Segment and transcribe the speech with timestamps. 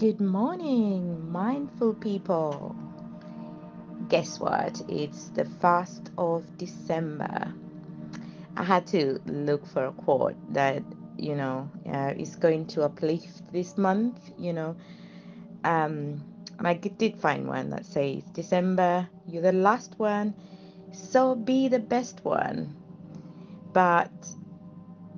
[0.00, 2.74] Good morning, mindful people.
[4.08, 4.80] Guess what?
[4.88, 7.52] It's the 1st of December.
[8.56, 10.82] I had to look for a quote that,
[11.18, 14.74] you know, uh, is going to uplift this month, you know.
[15.64, 16.24] Um,
[16.58, 20.34] and I did find one that says, December, you're the last one,
[20.92, 22.74] so be the best one.
[23.74, 24.10] But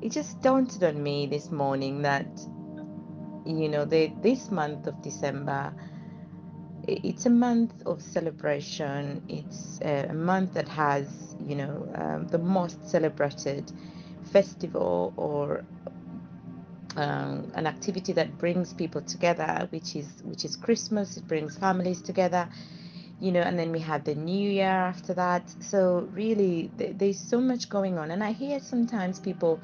[0.00, 2.26] it just dawned on me this morning that,
[3.44, 5.72] you know, this month of December,
[6.86, 9.22] it's a month of celebration.
[9.28, 13.72] It's a month that has, you know, um, the most celebrated
[14.32, 15.64] festival or
[16.96, 21.16] um, an activity that brings people together, which is which is Christmas.
[21.16, 22.48] It brings families together,
[23.20, 25.54] you know, and then we have the New Year after that.
[25.60, 29.62] So really, th- there's so much going on, and I hear sometimes people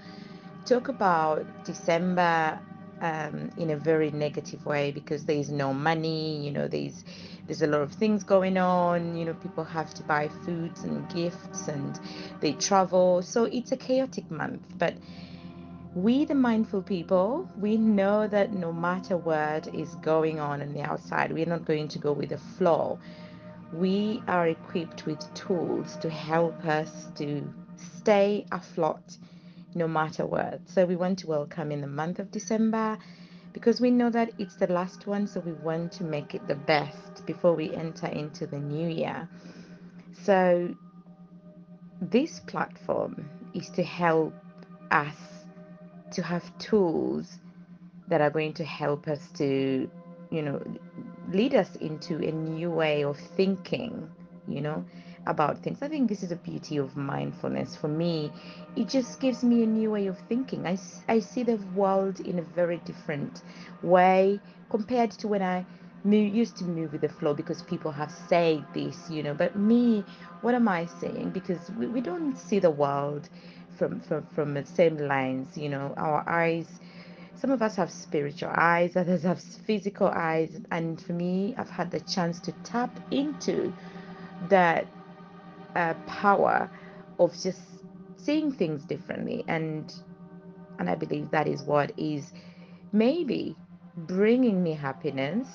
[0.65, 2.61] talk about December
[3.01, 6.45] um, in a very negative way because there is no money.
[6.45, 7.05] You know, there's
[7.47, 9.17] there's a lot of things going on.
[9.17, 11.99] You know, people have to buy foods and gifts, and
[12.41, 13.23] they travel.
[13.23, 14.63] So it's a chaotic month.
[14.77, 14.95] But
[15.95, 20.83] we, the mindful people, we know that no matter what is going on on the
[20.83, 22.99] outside, we're not going to go with the flow.
[23.73, 27.43] We are equipped with tools to help us to
[27.77, 29.17] stay afloat
[29.79, 30.61] no matter what.
[30.69, 32.99] So we want to welcome in the month of December
[33.53, 36.55] because we know that it's the last one, so we want to make it the
[36.55, 39.29] best before we enter into the new year.
[40.25, 40.75] So
[42.03, 44.35] this platform is to help
[44.91, 45.17] us
[46.13, 47.39] to have tools
[48.09, 49.91] that are going to help us to,
[50.31, 50.63] you know,
[51.31, 54.11] lead us into a new way of thinking,
[54.49, 54.85] you know,
[55.29, 55.83] about things.
[55.83, 57.77] I think this is the beauty of mindfulness.
[57.77, 58.33] For me,
[58.77, 60.67] it just gives me a new way of thinking.
[60.67, 63.43] I, I see the world in a very different
[63.83, 64.41] way
[64.71, 65.67] compared to when I
[66.05, 69.35] move, used to move with the flow because people have said this, you know.
[69.35, 70.05] But me,
[70.43, 71.31] what am I saying?
[71.31, 73.29] Because we, we don't see the world
[73.79, 75.95] from, from, from the same lines, you know.
[75.99, 76.81] Our eyes
[77.37, 80.61] some of us have spiritual eyes, others have physical eyes.
[80.73, 83.73] And for me, I've had the chance to tap into
[84.49, 84.87] that
[86.07, 86.71] power
[87.19, 87.61] of just
[88.17, 89.45] seeing things differently.
[89.49, 89.95] And
[90.79, 92.33] and I believe that is what is
[92.93, 93.57] maybe
[93.97, 95.49] bringing me happiness.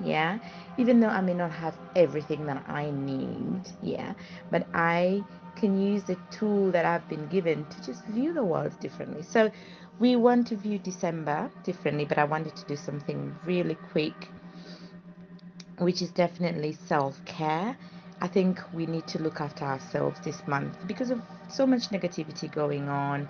[0.00, 0.38] Yeah,
[0.76, 3.60] even though I may not have everything that I need.
[3.82, 4.14] Yeah,
[4.50, 5.24] but I
[5.56, 9.22] can use the tool that I've been given to just view the world differently.
[9.22, 9.50] So
[9.98, 14.30] we want to view December differently, but I wanted to do something really quick,
[15.78, 17.76] which is definitely self care.
[18.20, 22.50] I think we need to look after ourselves this month because of so much negativity
[22.50, 23.28] going on.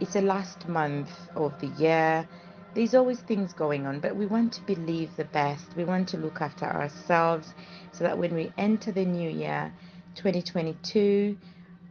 [0.00, 2.26] It's the last month of the year.
[2.74, 5.66] There's always things going on, but we want to believe the best.
[5.76, 7.52] We want to look after ourselves
[7.92, 9.72] so that when we enter the new year,
[10.14, 11.36] 2022,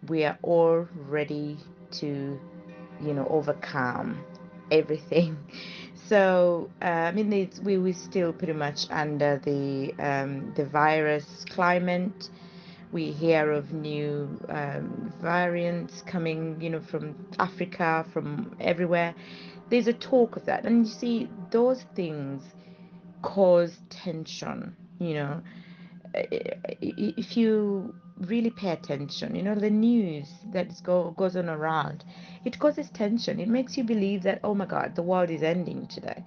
[0.07, 1.57] we are all ready
[1.91, 2.39] to
[3.01, 4.23] you know overcome
[4.71, 5.37] everything
[6.09, 11.45] so uh, i mean it's, we were still pretty much under the um, the virus
[11.49, 12.29] climate.
[12.91, 19.13] We hear of new um, variants coming you know from africa from everywhere.
[19.69, 20.65] There's a talk of that.
[20.65, 22.41] And you see those things
[23.21, 25.41] cause tension you know.
[26.15, 32.03] If you really pay attention, you know, the news that go, goes on around,
[32.45, 33.39] it causes tension.
[33.39, 36.23] It makes you believe that, oh my God, the world is ending today.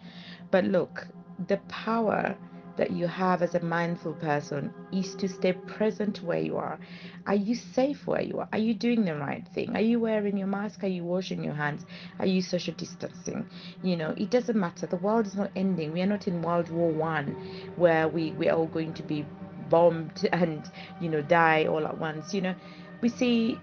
[0.50, 1.06] But look,
[1.48, 2.36] the power
[2.76, 6.78] that you have as a mindful person is to stay present where you are.
[7.26, 8.48] Are you safe where you are?
[8.52, 9.76] Are you doing the right thing?
[9.76, 10.82] Are you wearing your mask?
[10.82, 11.84] Are you washing your hands?
[12.18, 13.46] Are you social distancing?
[13.82, 14.86] You know, it doesn't matter.
[14.86, 15.92] The world is not ending.
[15.92, 19.26] We are not in World War One where we, we are all going to be
[19.74, 22.54] bombed and you know die all at once you know.
[23.00, 23.58] We see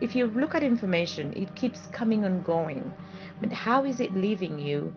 [0.00, 2.92] if you look at information it keeps coming and going.
[3.40, 4.94] But how is it leaving you?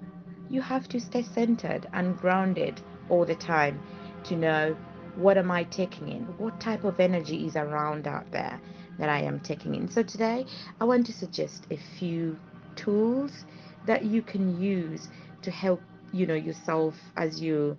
[0.49, 3.81] You have to stay centered and grounded all the time
[4.25, 4.75] to know
[5.15, 6.23] what am i taking in?
[6.37, 8.59] What type of energy is around out there
[8.99, 9.89] that i am taking in?
[9.89, 10.45] So today
[10.79, 12.37] i want to suggest a few
[12.75, 13.45] tools
[13.85, 15.09] that you can use
[15.41, 17.77] to help you know yourself as you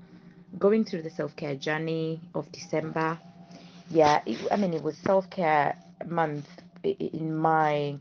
[0.58, 3.18] going through the self care journey of December.
[3.90, 5.76] Yeah, it, I mean, it was self care
[6.06, 6.46] month
[6.82, 7.96] in my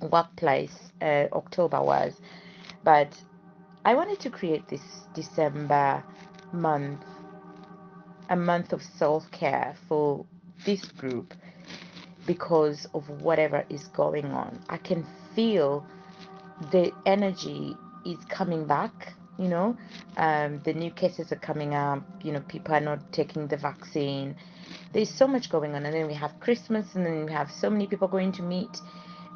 [0.00, 2.14] workplace, uh, October was,
[2.84, 3.08] but
[3.84, 4.82] I wanted to create this
[5.14, 6.04] December
[6.52, 7.04] month,
[8.28, 10.24] a month of self care for
[10.64, 11.34] this group
[12.26, 14.58] because of whatever is going on.
[14.68, 15.84] I can feel
[16.70, 19.76] the energy is coming back you know?
[20.16, 24.34] Um, the new cases are coming up you know people are not taking the vaccine.
[24.92, 27.70] There's so much going on and then we have christmas and then we have so
[27.70, 28.80] many people going to meet.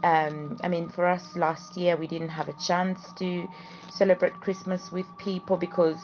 [0.04, 3.46] Um, i mean for us last year we didn't have a chance to
[3.88, 5.96] celebrate christmas with people because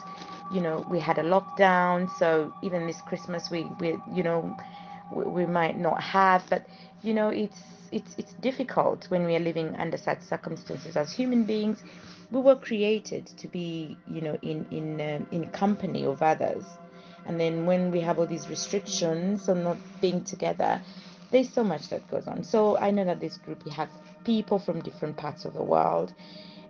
[0.53, 2.09] you know we had a lockdown.
[2.17, 4.55] So even this christmas we, we you know
[5.13, 6.43] we, we might not have.
[6.49, 6.65] But
[7.03, 7.59] you know it's
[7.91, 11.83] it's it's difficult when we are living under such circumstances as human beings
[12.31, 16.63] we were created to be you know in in um, in company of others.
[17.25, 20.81] And then when we have all these restrictions on not being together
[21.31, 22.43] there's so much that goes on.
[22.43, 23.89] So i know that this group we have
[24.23, 26.13] people from different parts of the world.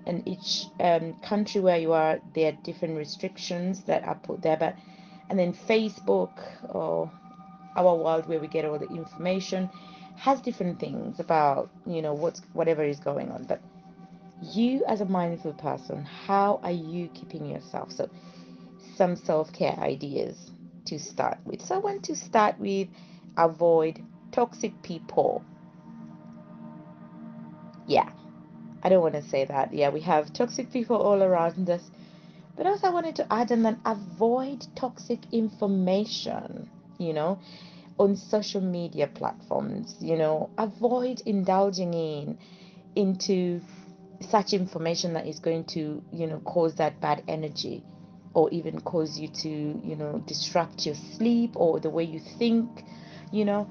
[0.06, 4.58] And each um, country where you are there are different restrictions that are put there.
[4.58, 4.76] But
[5.30, 6.34] and then facebook
[6.70, 7.12] or
[7.76, 9.70] our world where we get all the information
[10.16, 13.44] has different things about you know what's whatever is going on.
[13.44, 13.62] But
[14.42, 17.92] you as a mindful person how are you keeping yourself?
[17.92, 18.10] So
[18.96, 20.52] some self-care ideas
[20.86, 21.62] to start with.
[21.62, 22.88] So i want to start with
[23.38, 24.02] avoid
[24.32, 25.44] toxic people.
[27.88, 28.10] Yeah.
[28.84, 29.74] I don't want to say that.
[29.74, 31.90] Yeah we have toxic people all around us.
[32.56, 37.40] But also i wanted to add and then avoid toxic information you know
[37.98, 40.50] on social media platforms you know.
[40.58, 42.38] Avoid indulging in
[42.96, 43.62] into
[44.22, 47.84] such information that is going to you know cause that bad energy
[48.34, 52.84] or even cause you to you know disrupt your sleep or the way you think
[53.32, 53.70] you know.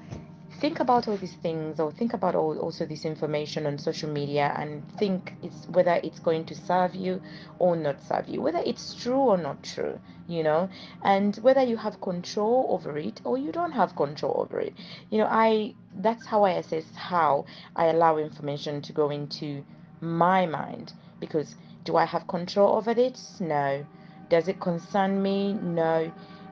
[0.59, 4.53] Think about all these things or think about all also this information on social media
[4.57, 7.21] and think it's whether it's going to serve you
[7.59, 9.97] or not serve you whether it's true or not true
[10.27, 10.67] you know.
[11.01, 14.73] And whether you have control over it or you don't have control over it.
[15.11, 19.63] You know i that's how i assess how i allow information to go into
[20.01, 23.85] my mind because do i have control over it no.
[24.29, 25.53] Does it concern me?
[25.53, 26.11] No.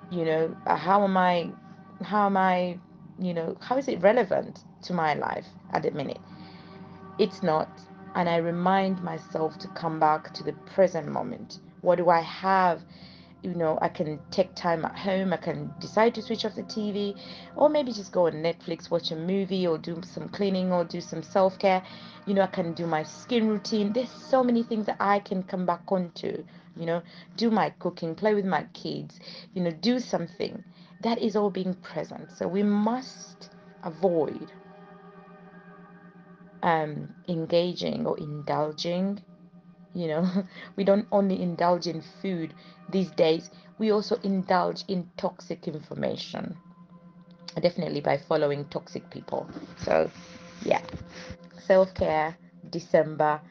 [0.09, 1.49] You know uh, how am i
[2.01, 2.79] how am i
[3.19, 6.19] you know how is it relevant to my life at the minute?
[7.19, 7.69] It's not.
[8.15, 11.59] And i remind myself to come back to the present moment.
[11.81, 12.81] What do i have
[13.43, 16.63] you know i can take time at home i can decide to switch off the
[16.63, 17.15] tv
[17.55, 21.01] or maybe just go on netflix watch a movie or do some cleaning or do
[21.01, 21.83] some self-care.
[22.25, 23.93] You know i can do my skin routine.
[23.93, 26.43] There's so many things that i can come back onto
[26.75, 27.01] you know.
[27.37, 29.19] Do my cooking play with my kids
[29.53, 30.63] you know do something
[31.01, 32.31] that is all being present.
[32.31, 33.49] So we must
[33.83, 34.51] avoid
[36.63, 39.23] um, engaging or indulging
[39.97, 40.25] you know
[40.75, 42.53] we don't only indulge in food
[42.89, 43.49] these days
[43.79, 46.57] we also indulge in toxic information.
[47.61, 49.47] Definitely by following toxic people.
[49.77, 50.09] So
[50.63, 50.81] yeah.
[51.59, 52.35] Self-care
[52.69, 53.41] december.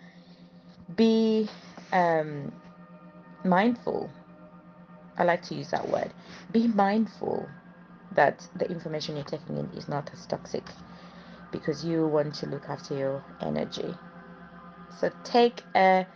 [0.97, 1.49] Be
[1.93, 2.53] um,
[3.45, 4.11] mindful.
[5.19, 6.13] I like to use that word.
[6.53, 7.49] Be mindful
[8.13, 10.65] that the information you're taking in is not as toxic
[11.51, 13.95] because you want to look after your energy.
[15.01, 16.07] So take a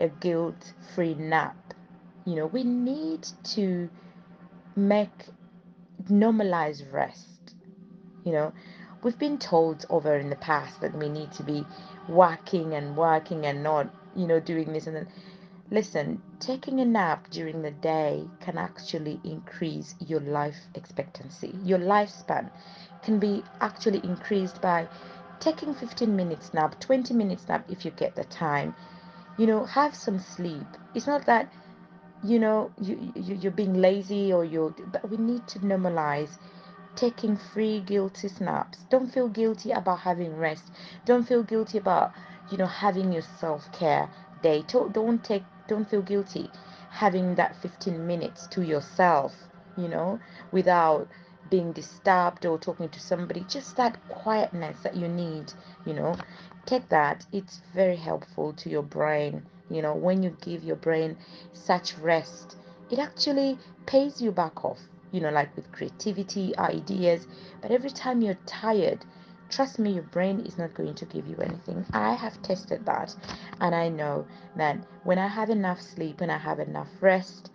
[0.00, 1.56] a guilt free nap.
[2.24, 3.88] You know we need to
[4.76, 5.26] make
[6.10, 7.54] normalize rest.
[8.24, 8.52] You know
[9.02, 11.66] we've been told over in the past that we need to be
[12.08, 15.06] working and working and not you know doing this and then
[15.70, 21.54] listen taking a nap during the day can actually increase your life expectancy.
[21.64, 22.50] Your lifespan
[23.02, 24.88] can be actually increased by
[25.40, 28.74] taking 15 minutes nap 20 minutes nap if you get the time
[29.38, 30.66] you know have some sleep.
[30.94, 31.48] It's not that
[32.22, 36.36] you know you, you you're being lazy or you're but we need to normalize
[36.96, 38.84] taking free guilty snaps.
[38.90, 40.70] Don't feel guilty about having rest.
[41.04, 42.12] Don't feel guilty about
[42.50, 44.08] you know having your self-care
[44.42, 44.64] day.
[44.68, 46.50] Don't take don't feel guilty
[46.90, 50.20] having that 15 minutes to yourself you know
[50.52, 51.08] without
[51.50, 55.52] being disturbed or talking to somebody just that quietness that you need
[55.84, 56.16] you know.
[56.66, 57.26] Take that.
[57.32, 59.94] It's very helpful to your brain you know.
[59.94, 61.16] When you give your brain
[61.52, 62.56] such rest
[62.90, 64.80] it actually pays you back off
[65.12, 67.26] you know like with creativity ideas.
[67.60, 69.04] But every time you're tired
[69.50, 71.84] trust me your brain is not going to give you anything.
[71.92, 73.14] I have tested that
[73.60, 77.50] and i know that when i have enough sleep and i have enough rest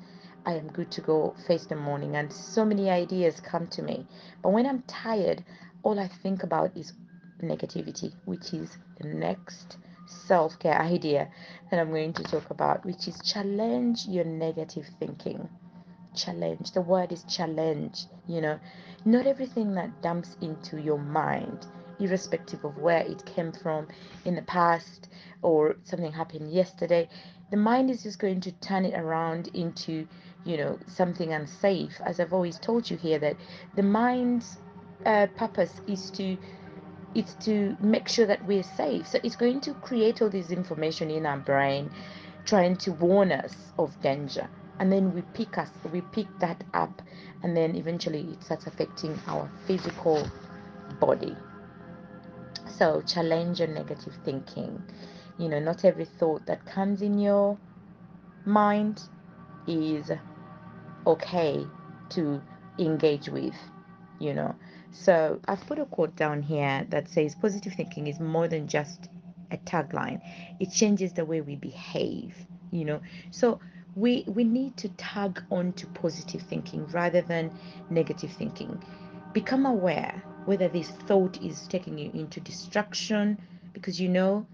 [0.45, 4.05] i am good to go face the morning and so many ideas come to me.
[4.41, 5.43] But when i'm tired
[5.83, 6.93] all i think about is
[7.41, 9.77] negativity which is the next
[10.07, 11.29] self-care idea
[11.69, 15.47] that i'm going to talk about which is challenge your negative thinking.
[16.15, 16.71] Challenge.
[16.71, 18.59] The word is challenge you know.
[19.05, 21.67] Not everything that dumps into your mind
[21.99, 23.87] irrespective of where it came from
[24.25, 25.09] in the past
[25.41, 27.07] or something happened yesterday
[27.51, 30.07] the mind is just going to turn it around into
[30.45, 31.99] you know something unsafe.
[32.05, 33.35] As i've always told you here that
[33.75, 34.57] the mind's
[35.05, 36.37] uh, purpose is to
[37.15, 39.07] it's to make sure that we're safe.
[39.07, 41.89] So it's going to create all this information in our brain
[42.45, 44.47] trying to warn us of danger.
[44.79, 47.01] And then we pick us we pick that up
[47.43, 50.25] and then eventually it starts affecting our physical
[50.99, 51.35] body.
[52.77, 54.81] So challenge your negative thinking.
[55.37, 57.57] You know not every thought that comes in your
[58.45, 59.01] mind
[59.67, 60.11] is
[61.05, 61.65] okay
[62.09, 62.41] to
[62.77, 63.55] engage with,
[64.19, 64.55] you know.
[64.91, 69.09] So I've put a quote down here that says positive thinking is more than just
[69.51, 70.21] a tagline.
[70.59, 72.35] It changes the way we behave,
[72.71, 73.01] you know.
[73.31, 73.59] So
[73.95, 77.51] we we need to tag on to positive thinking rather than
[77.89, 78.81] negative thinking.
[79.33, 83.37] Become aware whether this thought is taking you into destruction
[83.73, 84.45] because you know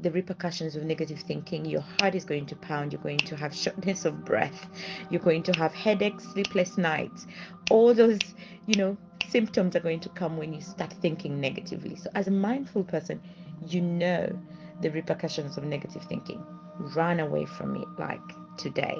[0.00, 3.54] the repercussions of negative thinking, your heart is going to pound, you're going to have
[3.54, 4.66] shortness of breath,
[5.10, 7.26] you're going to have headaches, sleepless nights.
[7.70, 8.20] All those,
[8.66, 8.96] you know,
[9.28, 11.96] symptoms are going to come when you start thinking negatively.
[11.96, 13.20] So, as a mindful person,
[13.66, 14.38] you know
[14.82, 16.44] the repercussions of negative thinking.
[16.78, 18.20] Run away from it like
[18.56, 18.98] today.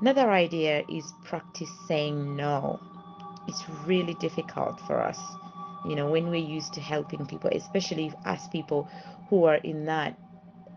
[0.00, 2.80] Another idea is practice saying no.
[3.46, 5.20] It's really difficult for us,
[5.86, 8.88] you know, when we're used to helping people, especially us people
[9.28, 10.16] who are in that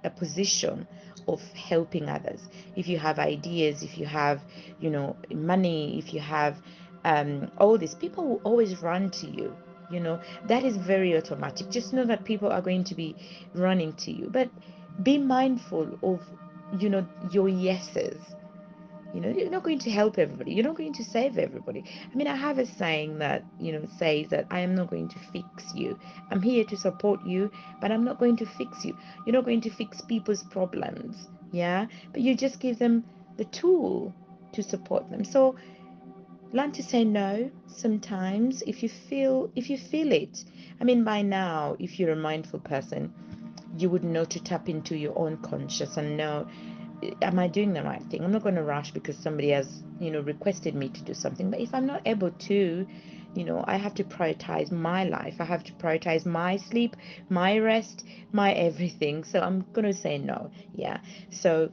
[0.03, 0.87] a position
[1.27, 2.47] of helping others.
[2.75, 4.41] If you have ideas if you have
[4.79, 6.57] you know money if you have
[7.03, 9.55] um, all this people will always run to you
[9.89, 10.19] you know?
[10.47, 11.69] That is very automatic.
[11.69, 13.15] Just know that people are going to be
[13.53, 14.29] running to you.
[14.29, 14.49] But
[15.03, 16.21] be mindful of
[16.79, 18.17] you know your yeses
[19.17, 20.53] you know, you're not going to help everybody.
[20.53, 21.83] You're not going to save everybody.
[22.11, 25.09] I mean, I have a saying that, you know, says that I am not going
[25.09, 25.97] to fix you.
[26.29, 27.49] I'm here to support you,
[27.81, 28.95] but I'm not going to fix you.
[29.25, 31.29] You're not going to fix people's problems.
[31.51, 31.87] Yeah.
[32.11, 33.05] But you just give them
[33.37, 34.13] the tool
[34.53, 35.23] to support them.
[35.23, 35.55] So
[36.53, 40.43] learn to say no sometimes if you feel if you feel it.
[40.79, 43.11] I mean by now, if you're a mindful person,
[43.79, 46.47] you would know to tap into your own conscious and know
[47.21, 48.23] am I doing the right thing?
[48.23, 51.51] I'm not going to rush because somebody has, you know, requested me to do something.
[51.51, 52.87] But if I'm not able to,
[53.35, 55.35] you know, I have to prioritize my life.
[55.39, 56.95] I have to prioritize my sleep,
[57.29, 59.23] my rest, my everything.
[59.23, 60.51] So I'm going to say no.
[60.73, 60.99] Yeah.
[61.29, 61.71] So,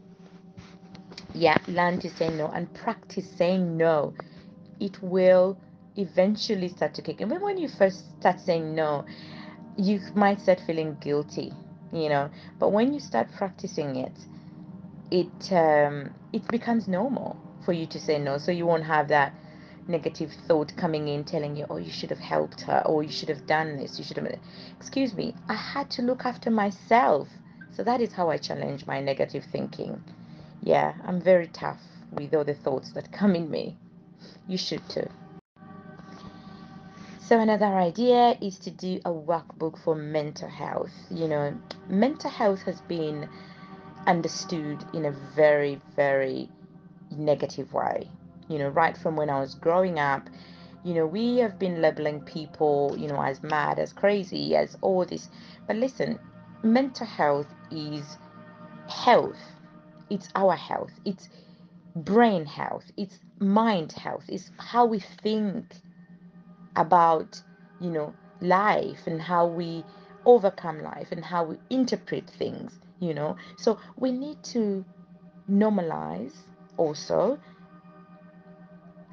[1.34, 4.14] yeah, learn to say no and practice saying no.
[4.80, 5.58] It will
[5.96, 7.18] eventually start to kick.
[7.18, 9.04] But when you first start saying no,
[9.76, 11.52] you might start feeling guilty,
[11.92, 12.30] you know.
[12.58, 14.12] But when you start practicing it,
[15.10, 18.38] it um, it becomes normal for you to say no.
[18.38, 19.34] So you won't have that
[19.86, 23.28] negative thought coming in telling you, oh, you should have helped her, or you should
[23.28, 24.28] have done this, you should have.
[24.78, 27.28] Excuse me, I had to look after myself.
[27.72, 30.00] So that is how I challenge my negative thinking.
[30.62, 31.82] Yeah, I'm very tough
[32.12, 33.76] with all the thoughts that come in me.
[34.46, 35.08] You should too.
[37.20, 40.92] So another idea is to do a workbook for mental health.
[41.10, 41.54] You know,
[41.88, 43.28] mental health has been
[44.06, 46.48] understood in a very, very
[47.10, 48.08] negative way.
[48.48, 50.28] You know, right from when I was growing up,
[50.84, 55.04] you know, we have been labeling people, you know, as mad, as crazy, as all
[55.04, 55.28] this.
[55.66, 56.18] But listen,
[56.62, 58.18] mental health is
[58.88, 59.40] health.
[60.10, 60.92] It's our health.
[61.06, 61.28] It's
[61.96, 62.90] brain health.
[62.96, 64.24] It's mind health.
[64.28, 65.74] It's how we think
[66.76, 67.40] about,
[67.80, 69.84] you know, life and how we
[70.26, 73.36] overcome life and how we interpret things, you know.
[73.56, 74.84] So we need to
[75.50, 76.32] normalize
[76.76, 77.38] also,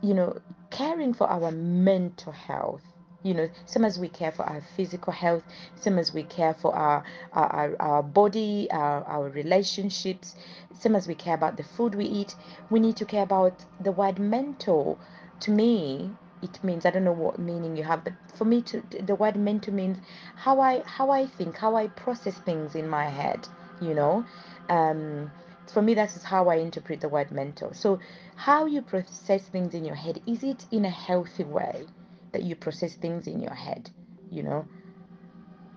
[0.01, 0.37] you know,
[0.69, 2.81] caring for our mental health.
[3.23, 5.43] You know, same as we care for our physical health,
[5.75, 10.33] same as we care for our our, our, body, our, our relationships,
[10.79, 12.35] same as we care about the food we eat,
[12.71, 14.97] we need to care about the word mental.
[15.41, 16.09] To me,
[16.41, 19.35] it means I don't know what meaning you have, but for me to the word
[19.35, 19.99] mental means
[20.35, 23.47] how I how I think, how I process things in my head,
[23.81, 24.25] you know.
[24.69, 25.33] Um
[25.73, 27.73] for me that is how I interpret the word mental.
[27.75, 27.99] So
[28.37, 31.87] how you process things in your head, is it in a healthy way
[32.33, 33.91] that you process things in your head?
[34.31, 34.67] You know,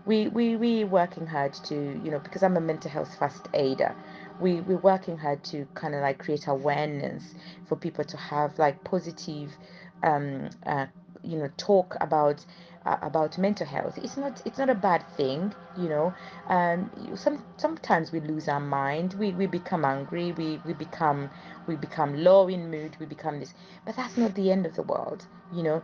[0.07, 3.97] we we we working hard to you know because i'm a mental health first aider
[4.39, 7.35] we we're working hard to kind of like create awareness
[7.65, 9.57] for people to have like positive
[10.03, 10.87] um uh,
[11.23, 12.45] you know talk about
[12.85, 13.99] about mental health.
[13.99, 16.15] It's not it's not a bad thing you know
[16.49, 19.15] um some sometimes we lose our mind.
[19.19, 20.33] We we become angry.
[20.33, 21.31] We we become
[21.67, 22.97] we become low in mood.
[23.01, 23.55] We become this.
[23.85, 25.83] But that's not the end of the world you know.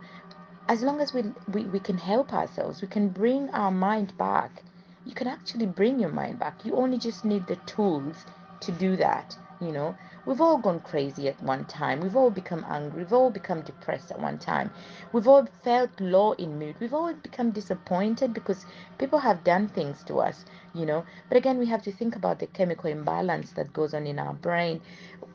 [0.67, 4.63] As long as we, we, we can help ourselves, we can bring our mind back.
[5.05, 6.63] You can actually bring your mind back.
[6.65, 8.25] You only just need the tools
[8.61, 11.99] to do that you know we've all gone crazy at one time.
[12.01, 12.99] We've all become angry.
[13.03, 14.69] We've all become depressed at one time.
[15.13, 16.75] We've all felt low in mood.
[16.79, 18.65] We've all become disappointed because
[18.97, 21.05] people have done things to us you know.
[21.29, 24.33] But again we have to think about the chemical imbalance that goes on in our
[24.33, 24.81] brain.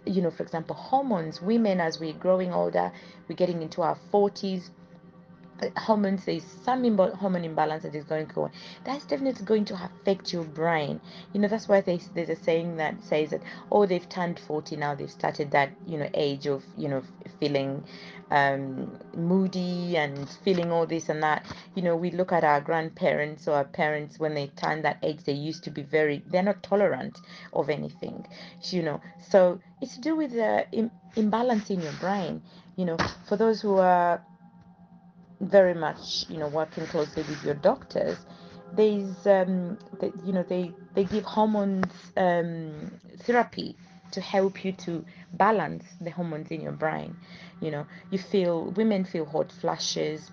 [0.04, 2.92] You know for example hormones women as we're growing older
[3.28, 4.70] we're getting into our 40s
[5.76, 8.50] hormones there's some imba- hormone imbalance that is going on.
[8.84, 11.00] That's definitely going to affect your brain.
[11.32, 14.76] You know that's why there's, there's a saying that says that oh they've turned 40
[14.76, 17.02] now they've started that you know age of you know
[17.40, 17.84] feeling
[18.30, 21.46] um, moody and feeling all this and that.
[21.74, 25.24] You know we look at our grandparents or our parents when they turn that age
[25.24, 27.20] they used to be very they're not tolerant
[27.52, 28.26] of anything
[28.70, 29.00] you know.
[29.18, 32.42] So it's to do with the Im- imbalance in your brain.
[32.76, 34.22] You know for those who are
[35.40, 38.18] very much you know working closely with your doctors
[38.72, 39.78] there's um
[40.24, 42.90] you know they they give hormones um
[43.20, 43.76] therapy
[44.12, 47.16] to help you to balance the hormones in your brain.
[47.60, 50.30] You know you feel women feel hot flashes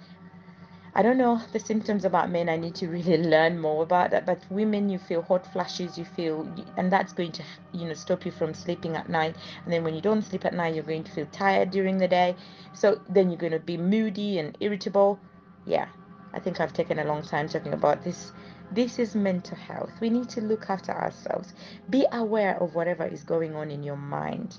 [0.95, 2.50] I don't know the symptoms about men.
[2.50, 4.27] I need to really learn more about that.
[4.27, 6.47] But women, you feel hot flashes, you feel,
[6.77, 9.35] and that's going to, you know, stop you from sleeping at night.
[9.63, 12.07] And then when you don't sleep at night, you're going to feel tired during the
[12.07, 12.35] day.
[12.73, 15.19] So then you're going to be moody and irritable.
[15.65, 15.88] Yeah,
[16.31, 18.31] I think I've taken a long time talking about this.
[18.71, 19.91] This is mental health.
[20.00, 21.53] We need to look after ourselves.
[21.89, 24.57] Be aware of whatever is going on in your mind.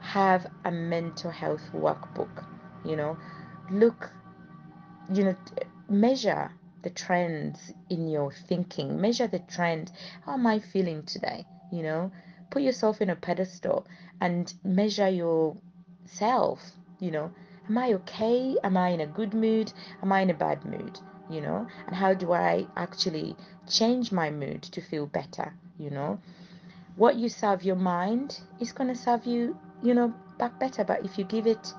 [0.00, 2.44] Have a mental health workbook.
[2.82, 3.18] You know,
[3.70, 4.10] look
[5.12, 5.34] you know
[5.88, 6.50] measure
[6.82, 9.90] the trends in your thinking measure the trend.
[10.22, 11.44] How am i feeling today?
[11.70, 12.12] You know
[12.50, 13.86] put yourself in a pedestal
[14.20, 17.30] and measure yourself you know.
[17.68, 18.56] Am i okay?
[18.62, 19.72] Am i in a good mood?
[20.02, 20.98] Am i in a bad mood?
[21.28, 23.36] You know and how do i actually
[23.68, 26.18] change my mood to feel better you know?
[26.96, 30.84] What you serve your mind is going to serve you you know back better.
[30.84, 31.74] But if you give it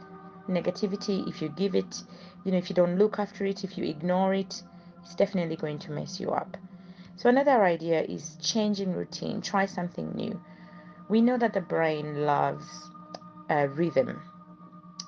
[0.49, 2.03] negativity if you give it
[2.43, 4.63] you know if you don't look after it if you ignore it
[5.03, 6.57] it's definitely going to mess you up.
[7.15, 9.41] So another idea is changing routine.
[9.41, 10.39] Try something new.
[11.09, 12.67] We know that the brain loves
[13.49, 14.21] uh, rhythm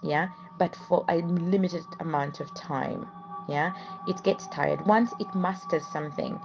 [0.04, 0.28] yeah
[0.60, 3.08] but for a limited amount of time
[3.48, 3.74] yeah.
[4.08, 4.86] It gets tired.
[4.86, 6.40] Once it masters something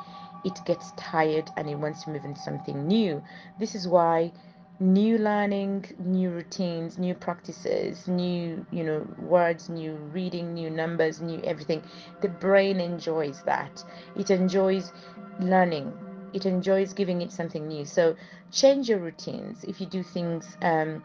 [0.44, 3.22] it gets tired and it wants to move into something new.
[3.58, 4.32] This is why
[4.80, 11.40] new learning new routines new practices new you know words new reading new numbers new
[11.42, 11.82] everything.
[12.20, 13.82] The brain enjoys that.
[14.16, 14.92] It enjoys
[15.40, 15.92] learning.
[16.32, 17.84] It enjoys giving it something new.
[17.84, 18.14] So
[18.52, 19.64] change your routines.
[19.64, 21.02] If you do things um,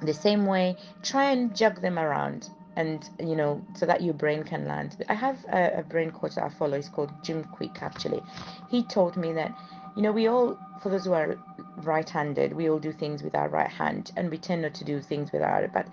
[0.00, 4.42] the same way try and jug them around and you know so that your brain
[4.42, 4.90] can learn.
[5.08, 6.78] I have a, a brain coach that i follow.
[6.78, 8.22] It's called Jim Kwik actually.
[8.70, 9.52] He told me that
[9.96, 11.36] you know we all for those who are
[11.78, 12.52] right-handed.
[12.52, 15.32] We all do things with our right hand and we tend not to do things
[15.32, 15.86] with our but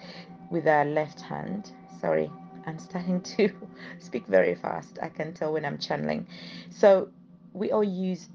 [0.51, 1.71] with our left hand.
[2.01, 2.31] Sorry
[2.65, 3.49] i'm starting to
[3.99, 4.99] speak very fast.
[5.01, 6.27] I can tell when i'm channeling.
[6.69, 7.09] So
[7.53, 8.29] we all use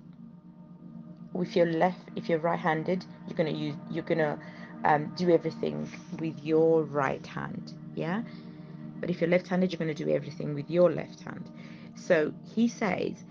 [1.35, 4.39] if you're left if you're right-handed you're gonna use you're gonna
[4.85, 8.23] um, do everything with your right hand yeah?
[9.01, 11.51] But if you're left-handed you're going to do everything with your left hand.
[11.95, 13.25] So he says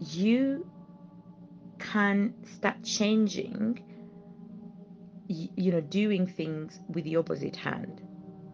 [0.00, 0.66] you
[1.92, 3.82] can start changing
[5.28, 8.00] you know doing things with the opposite hand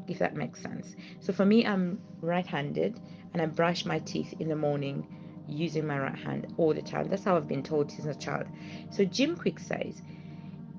[0.07, 0.95] if that makes sense.
[1.21, 3.01] So for me i'm right-handed
[3.33, 5.07] and i brush my teeth in the morning
[5.49, 7.09] using my right hand all the time.
[7.09, 8.47] That's how i've been told since a child.
[8.91, 10.03] So Jim Kwik says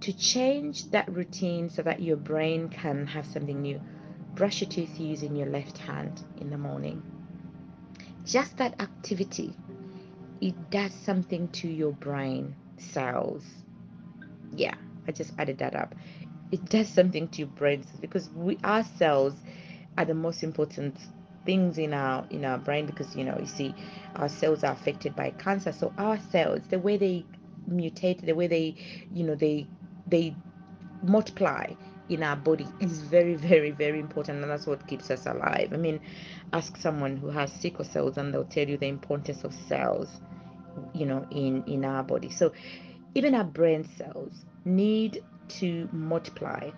[0.01, 3.81] to change that routine so that your brain can have something new,
[4.35, 7.01] brush your teeth using your left hand in the morning.
[8.25, 9.55] Just that activity,
[10.41, 13.43] it does something to your brain cells.
[14.51, 14.75] Yeah,
[15.07, 15.95] I just added that up.
[16.51, 19.33] It does something to your brain because we our cells
[19.97, 20.97] are the most important
[21.45, 23.75] things in our in our brain because you know you see
[24.15, 27.25] our cells are affected by cancer so our cells the way they
[27.69, 28.75] mutate the way they
[29.13, 29.67] you know they
[30.07, 30.35] they
[31.03, 31.71] multiply
[32.09, 35.69] in our body is very very very important and that's what keeps us alive.
[35.73, 35.99] I mean
[36.53, 40.09] ask someone who has sickle cells and they'll tell you the importance of cells
[40.93, 42.29] you know in in our body.
[42.29, 42.51] So
[43.15, 46.69] even our brain cells need to multiply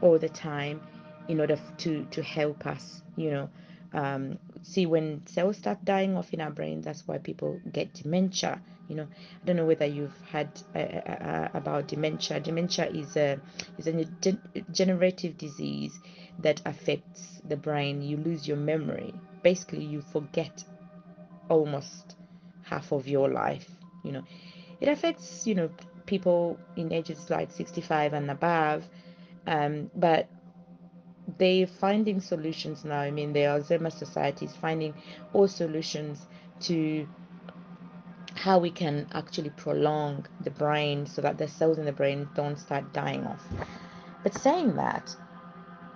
[0.00, 0.80] all the time
[1.28, 3.50] in order to to help us you know.
[3.92, 8.60] Um, see when cells start dying off in our brain that's why people get dementia
[8.90, 9.06] you know
[9.42, 12.40] i don't know whether you've had uh, uh, uh about dementia.
[12.40, 13.38] Dementia is a
[13.78, 15.98] is a degenerative disease
[16.40, 18.02] that affects the brain.
[18.02, 19.14] You lose your memory.
[19.42, 20.64] Basically you forget
[21.48, 22.16] almost
[22.62, 23.68] half of your life
[24.02, 24.22] you know.
[24.80, 25.70] It affects you know
[26.06, 28.84] people in ages like 65 and above,
[29.46, 30.26] um, but
[31.38, 33.00] they're finding solutions now.
[33.00, 34.94] I mean, the Alzheimer's Society is finding
[35.32, 36.26] all solutions
[36.60, 37.06] to
[38.40, 42.58] how we can actually prolong the brain so that the cells in the brain don't
[42.58, 43.44] start dying off.
[44.22, 45.14] But saying that,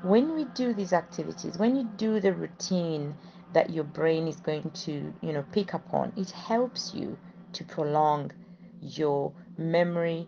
[0.02, 3.14] when we do these activities, when you do the routine
[3.54, 7.16] that your brain is going to, you know, pick up on, it helps you
[7.54, 8.30] to prolong
[8.82, 10.26] your memory.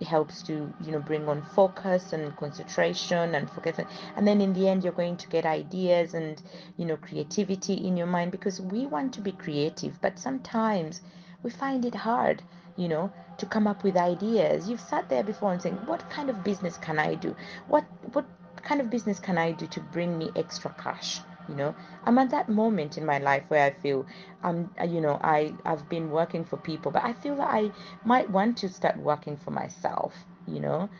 [0.00, 3.78] It helps to, you know, bring on focus and concentration and focus.
[4.16, 6.40] And then in the end, you're going to get ideas and,
[6.78, 11.02] you know, creativity in your mind because we want to be creative, but sometimes
[11.42, 12.42] we find it hard,
[12.76, 14.68] you know, to come up with ideas.
[14.68, 17.34] You've sat there before and saying, what kind of business can I do?
[17.68, 18.26] What, what
[18.62, 21.20] kind of business can I do to bring me extra cash?
[21.48, 24.06] You know, I'm at that moment in my life where I feel
[24.42, 27.70] I'm, you know, I, I've been working for people, but I feel that I
[28.04, 30.12] might want to start working for myself,
[30.46, 30.90] you know.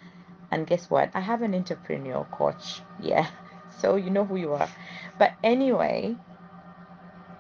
[0.50, 1.10] And guess what?
[1.14, 2.82] I have an entrepreneurial coach.
[2.98, 3.28] Yeah.
[3.68, 4.68] So you know who you are.
[5.18, 6.16] But anyway,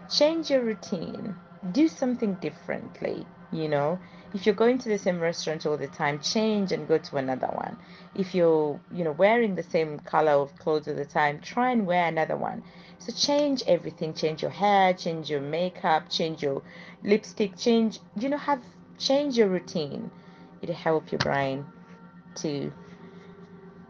[0.08, 1.36] change your routine.
[1.72, 3.98] Do something differently, you know?
[4.34, 7.46] If you're going to the same restaurant all the time change and go to another
[7.46, 7.78] one.
[8.14, 11.86] If you're you know wearing the same color of clothes all the time try and
[11.86, 12.62] wear another one.
[12.98, 14.14] So change everything.
[14.14, 16.62] Change your hair change your makeup change your
[17.02, 18.62] lipstick change you know have
[18.98, 20.10] change your routine.
[20.60, 21.64] It'll help your brain
[22.36, 22.72] to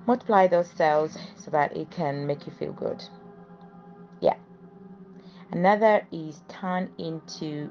[0.06, 3.02] multiply those cells so that it can make you feel good
[5.52, 7.70] another is turn into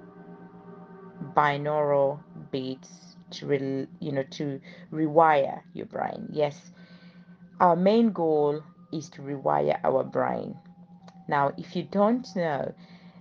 [1.36, 2.20] binaural
[2.52, 4.60] beats to re, you know to
[4.92, 6.28] rewire your brain.
[6.32, 6.72] Yes
[7.60, 8.62] our main goal
[8.92, 10.56] is to rewire our brain.
[11.28, 12.74] Now if you don't know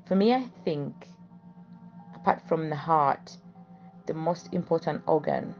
[0.06, 0.92] for me i think
[2.14, 3.36] apart from the heart
[4.06, 5.54] the most important organ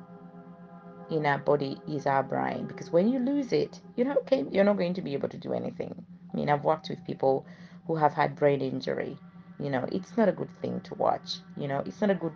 [1.10, 2.66] in our body is our brain.
[2.66, 5.38] Because when you lose it you're not okay, you're not going to be able to
[5.38, 5.94] do anything.
[6.32, 7.46] I mean i've worked with people
[7.86, 9.18] who have had brain injury
[9.58, 12.34] you know it's not a good thing to watch you know it's not a good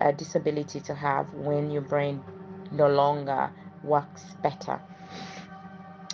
[0.00, 2.24] uh, disability to have when your brain
[2.70, 4.82] no longer works better.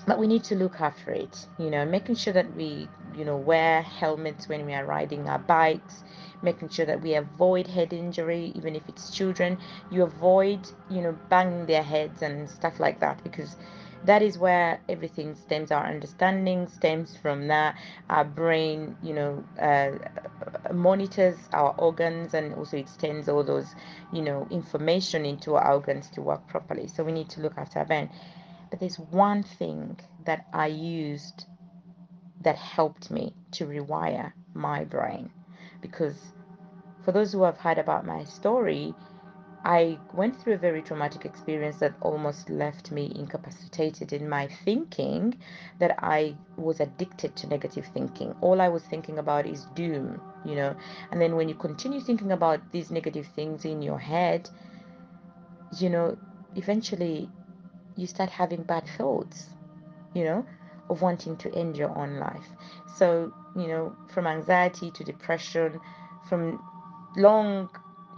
[0.07, 3.37] But we need to look after it you know making sure that we you know
[3.37, 6.05] wear helmets when we are riding our bikes
[6.43, 9.59] making sure that we avoid head injury even if it's children.
[9.89, 13.57] You avoid you know banging their heads and stuff like that because
[14.05, 17.77] that is where everything stems our understanding stems from that.
[18.09, 19.93] Our brain you know uh,
[20.73, 23.75] monitors our organs and also extends all those
[24.13, 26.89] you know information into our organs to work properly.
[26.89, 28.11] So we need to look after our brain.
[28.71, 31.45] But there's one thing that I used
[32.43, 35.31] that helped me to rewire my brain.
[35.83, 36.17] Because
[37.05, 38.95] for those who have heard about my story,
[39.65, 45.35] I went through a very traumatic experience that almost left me incapacitated in my thinking
[45.79, 48.35] that I was addicted to negative thinking.
[48.41, 50.75] All I was thinking about is doom, you know.
[51.11, 54.49] And then when you continue thinking about these negative things in your head,
[55.79, 56.17] you know,
[56.57, 57.29] eventually
[57.97, 59.51] you start having bad thoughts,
[60.15, 60.47] you know,
[60.89, 62.49] of wanting to end your own life.
[62.97, 65.79] So, you know, from anxiety to depression,
[66.29, 66.63] from
[67.17, 67.69] long,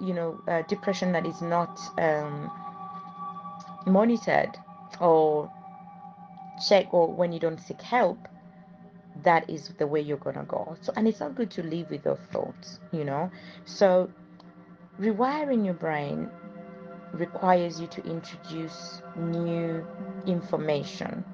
[0.02, 2.50] you know, uh, depression that is not um,
[3.86, 4.58] monitored
[5.00, 5.50] or
[6.68, 8.28] checked, or when you don't seek help,
[9.22, 10.76] that is the way you're gonna go.
[10.80, 13.30] So, and it's not good to live with those thoughts, you know.
[13.64, 14.10] So,
[15.00, 16.30] rewiring your brain
[17.12, 19.86] requires you to introduce new
[20.26, 21.24] information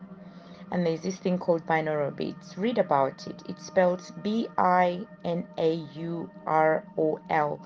[0.71, 2.57] and there's this thing called binaural beats.
[2.59, 3.43] Read about it.
[3.49, 7.61] It's spelled B I N A U R O L.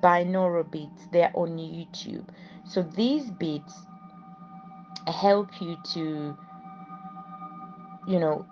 [0.00, 1.06] Binaural beats.
[1.12, 2.26] They're on YouTube.
[2.64, 3.74] So these beats
[5.06, 6.36] help you to,
[8.06, 8.46] you know,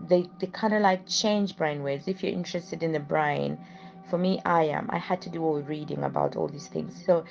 [0.00, 2.08] they, they kind of like change brain waves.
[2.08, 3.58] If you're interested in the brain,
[4.08, 4.88] for me, I am.
[4.90, 7.02] I had to do all reading about all these things.
[7.04, 7.24] So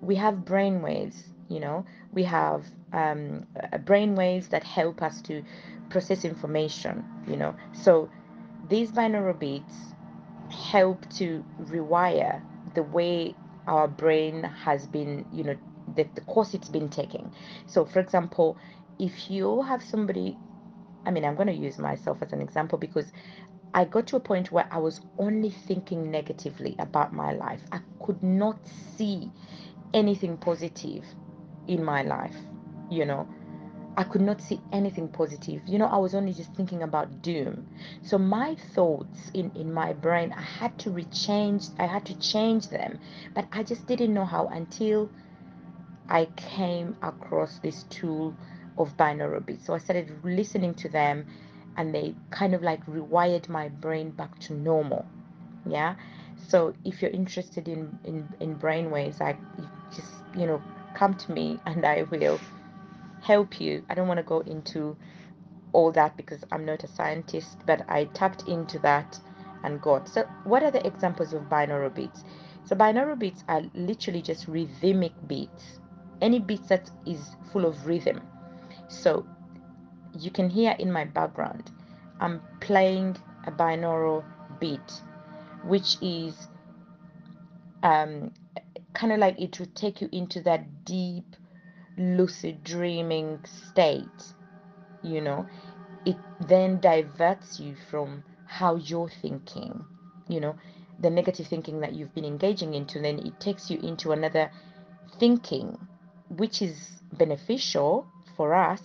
[0.00, 3.46] we have brain waves, you know, we have um,
[3.84, 5.42] brain waves that help us to
[5.90, 7.54] process information, you know.
[7.72, 8.08] So
[8.68, 9.74] these binaural beats
[10.50, 12.40] help to rewire
[12.74, 15.56] the way our brain has been, you know,
[15.86, 17.32] the, the course it's been taking.
[17.66, 18.58] So, for example,
[18.98, 20.40] if you have somebody,
[21.06, 23.12] I mean, I'm going to use myself as an example because
[23.74, 27.62] I got to a point where I was only thinking negatively about my life.
[27.72, 29.32] I could not see
[29.94, 31.04] anything positive
[31.66, 32.36] in my life,
[32.90, 33.28] you know.
[33.96, 35.62] I could not see anything positive.
[35.66, 37.66] You know, I was only just thinking about doom.
[38.02, 42.68] So my thoughts in, in my brain, I had to rechange, I had to change
[42.68, 42.98] them.
[43.34, 45.10] But I just didn't know how until
[46.08, 48.34] I came across this tool
[48.78, 49.66] of binaural beats.
[49.66, 51.26] So I started listening to them
[51.76, 55.06] and they kind of like rewired my brain back to normal.
[55.66, 55.94] Yeah.
[56.48, 59.36] So if you're interested in in, in brain waves, I
[59.94, 60.62] just you know
[60.94, 62.38] come to me and I will
[63.24, 63.84] help you.
[63.88, 64.96] I don't want to go into
[65.72, 69.18] all that because I'm not a scientist, but I tapped into that
[69.64, 70.08] and got.
[70.08, 72.24] So, what are the examples of binaural beats?
[72.64, 75.80] So, binaural beats are literally just rhythmic beats,
[76.20, 78.20] any beat that is full of rhythm.
[78.88, 79.26] So,
[80.18, 81.70] you can hear in my background,
[82.20, 84.24] I'm playing a binaural
[84.60, 85.02] beat,
[85.64, 86.48] which is
[87.82, 88.32] um,
[88.92, 91.36] kind of like it would take you into that deep,
[91.98, 94.34] lucid dreaming state,
[95.02, 95.46] you know
[96.06, 99.86] it then diverts you from how you're thinking,
[100.28, 100.56] you know,
[100.98, 104.50] the negative thinking that you've been engaging into, then it takes you into another
[105.18, 105.78] thinking,
[106.30, 108.82] which is beneficial for us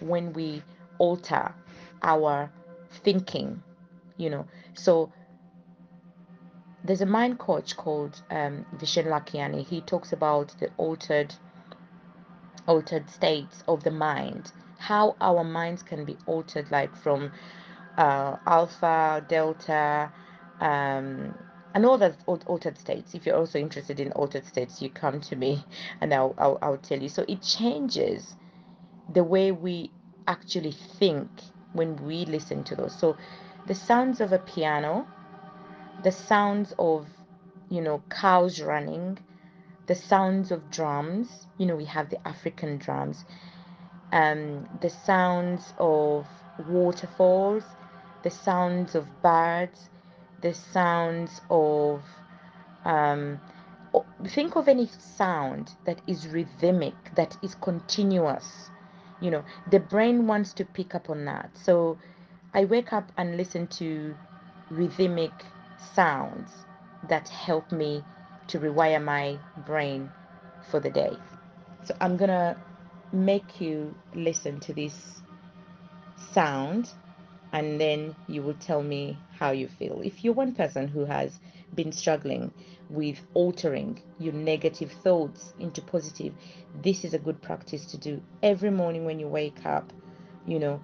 [0.00, 0.62] when we
[0.98, 1.54] alter
[2.02, 2.50] our
[3.04, 3.62] thinking,
[4.18, 4.46] you know.
[4.74, 5.12] So
[6.84, 9.64] there's a mind coach called um, Vishen Lakhiani.
[9.66, 11.34] He talks about the altered
[12.66, 17.32] altered states of the mind, how our minds can be altered, like from
[17.98, 20.10] uh, alpha, delta,
[20.60, 21.34] um,
[21.74, 22.14] and all the
[22.46, 23.14] altered states.
[23.14, 25.64] If you're also interested in altered states, you come to me
[26.00, 27.08] and I'll, I'll, I'll tell you.
[27.08, 28.34] So it changes
[29.14, 29.92] the way we
[30.26, 31.28] actually think
[31.72, 32.94] when we listen to those.
[32.94, 33.16] So
[33.66, 35.06] the sounds of a piano,
[36.02, 37.08] the sounds of,
[37.70, 39.18] you know, cows running,
[39.86, 43.24] the sounds of drums, you know, we have the African drums,
[44.12, 47.76] um, the sounds of waterfalls,
[48.22, 49.90] the sounds of birds,
[50.40, 52.06] the sounds of
[52.84, 53.40] um,
[54.28, 58.70] think of any sound that is rhythmic, that is continuous.
[59.20, 61.58] You know, the brain wants to pick up on that.
[61.58, 61.98] So
[62.54, 64.18] I wake up and listen to
[64.70, 65.46] rhythmic
[65.78, 66.66] sounds
[67.02, 68.06] that help me
[68.48, 70.10] to rewire my brain
[70.70, 71.18] for the day.
[71.84, 72.56] So I'm gonna
[73.12, 75.22] make you listen to this
[76.32, 76.92] sound
[77.52, 80.00] and then you will tell me how you feel.
[80.02, 81.38] If you're one person who has
[81.74, 82.50] been struggling
[82.90, 86.34] with altering your negative thoughts into positive,
[86.82, 89.92] this is a good practice to do every morning when you wake up.
[90.46, 90.80] You know,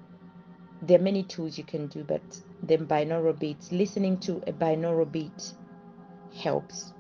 [0.83, 2.23] there are many tools you can do, but
[2.63, 5.53] the binaural beats, listening to a binaural beat
[6.35, 6.93] helps.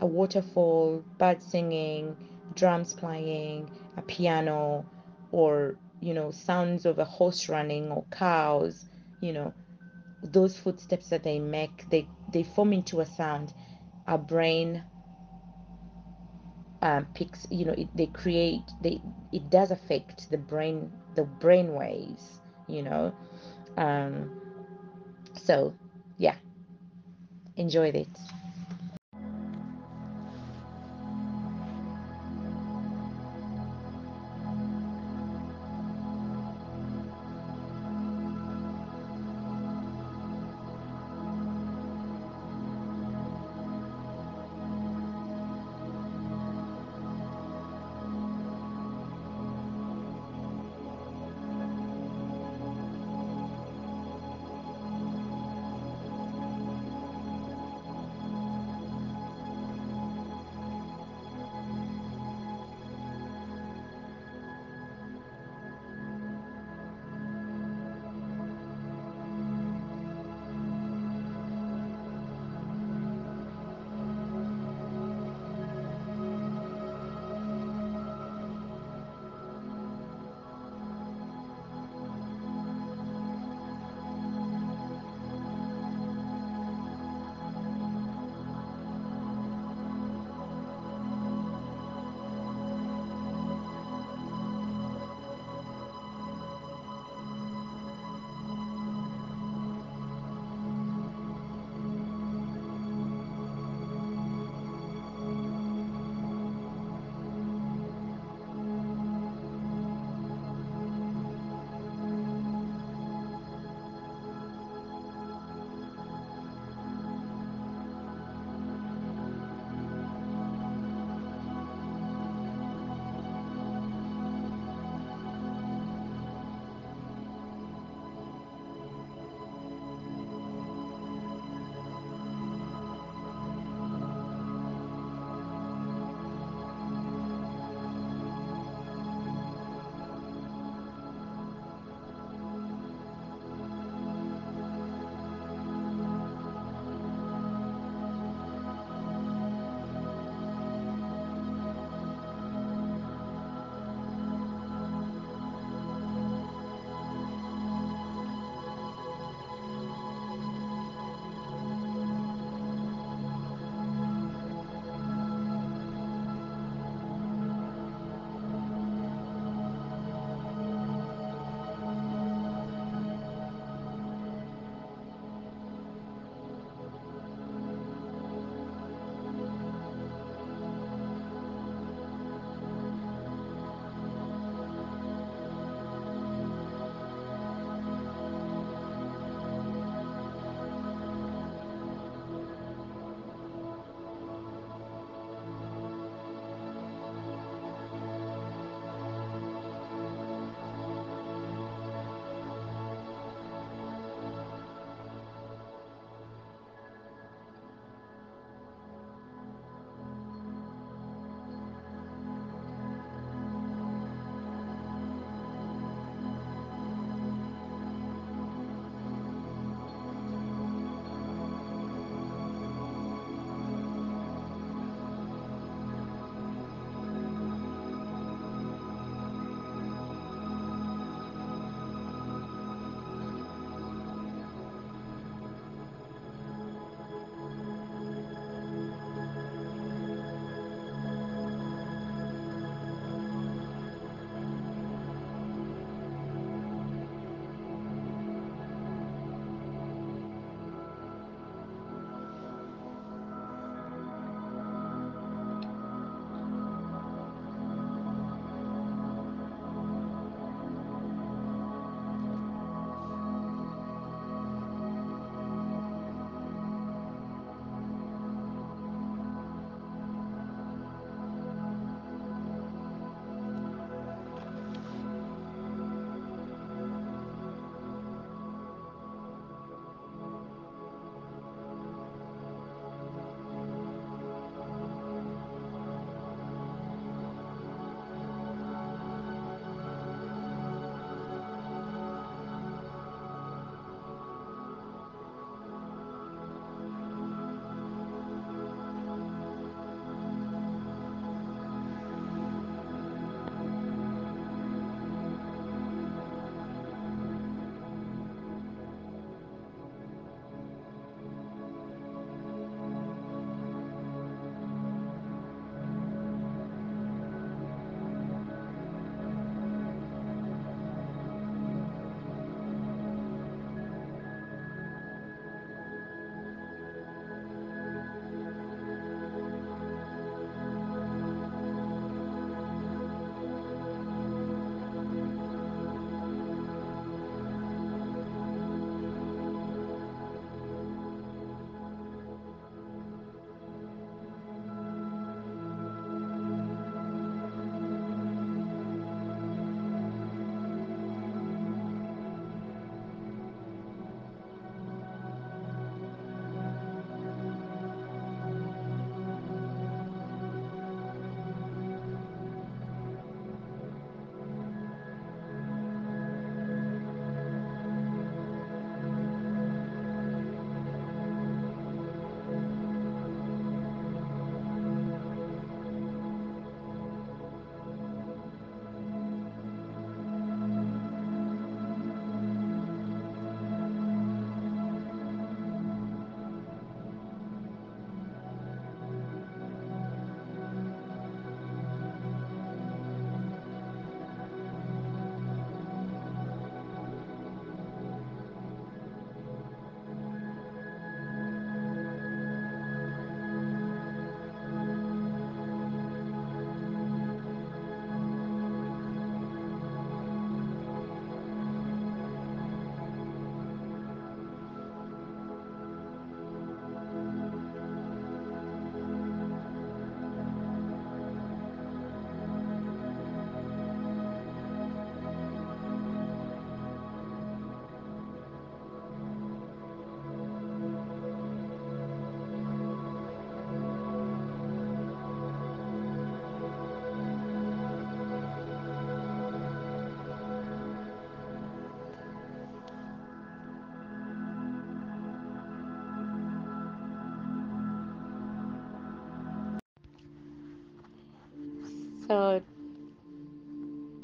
[0.00, 2.18] A waterfall, bird singing,
[2.54, 4.86] drums playing, a piano,
[5.32, 8.86] or you know, sounds of a horse running or cows,
[9.20, 9.54] you know,
[10.22, 13.52] those footsteps that they make, they, they form into a sound.
[14.06, 14.84] Our brain
[16.82, 19.00] um, picks, you know, it, they create, they,
[19.32, 23.14] it does affect the brain, the brain waves, you know.
[23.78, 24.32] Um,
[25.36, 25.74] so,
[26.18, 26.36] yeah,
[27.56, 28.18] enjoy it.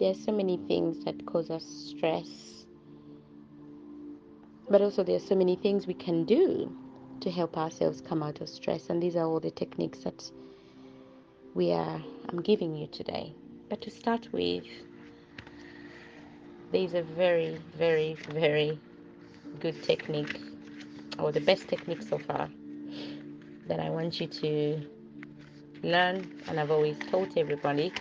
[0.01, 2.65] There are so many things that cause us stress,
[4.71, 6.75] but also there are so many things we can do
[7.21, 8.89] to help ourselves come out of stress.
[8.89, 10.25] And these are all the techniques that
[11.55, 13.35] we are I'm giving you today.
[13.69, 14.65] But to start with,
[16.73, 18.81] there is a very, very, very
[19.59, 20.41] good technique,
[21.19, 22.49] or the best technique so far,
[23.67, 24.81] that I want you to
[25.83, 26.43] learn.
[26.49, 27.93] And I've always told everybody.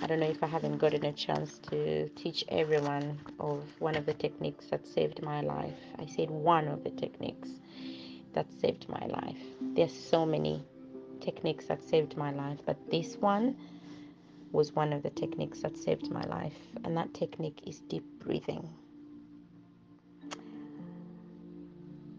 [0.00, 4.06] I don't know if I haven't gotten a chance to teach everyone of one of
[4.06, 5.74] the techniques that saved my life.
[5.98, 7.48] I said one of the techniques
[8.32, 9.42] that saved my life.
[9.60, 10.64] There's so many
[11.20, 13.56] techniques that saved my life, but this one
[14.52, 18.70] was one of the techniques that saved my life, and that technique is deep breathing.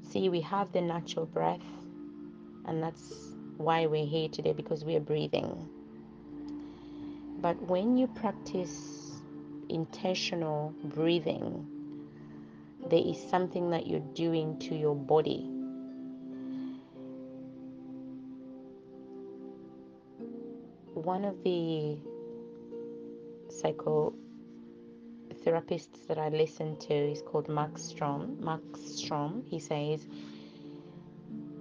[0.04, 1.64] See, we have the natural breath,
[2.66, 3.14] and that's
[3.56, 5.70] why we're here today because we're breathing.
[7.42, 9.22] But when you practice
[9.70, 11.66] intentional breathing,
[12.90, 15.50] there is something that you're doing to your body.
[20.94, 21.98] One of the
[23.48, 28.38] psychotherapists that I listen to is called Max Strom.
[28.42, 30.06] Max Strom, he says,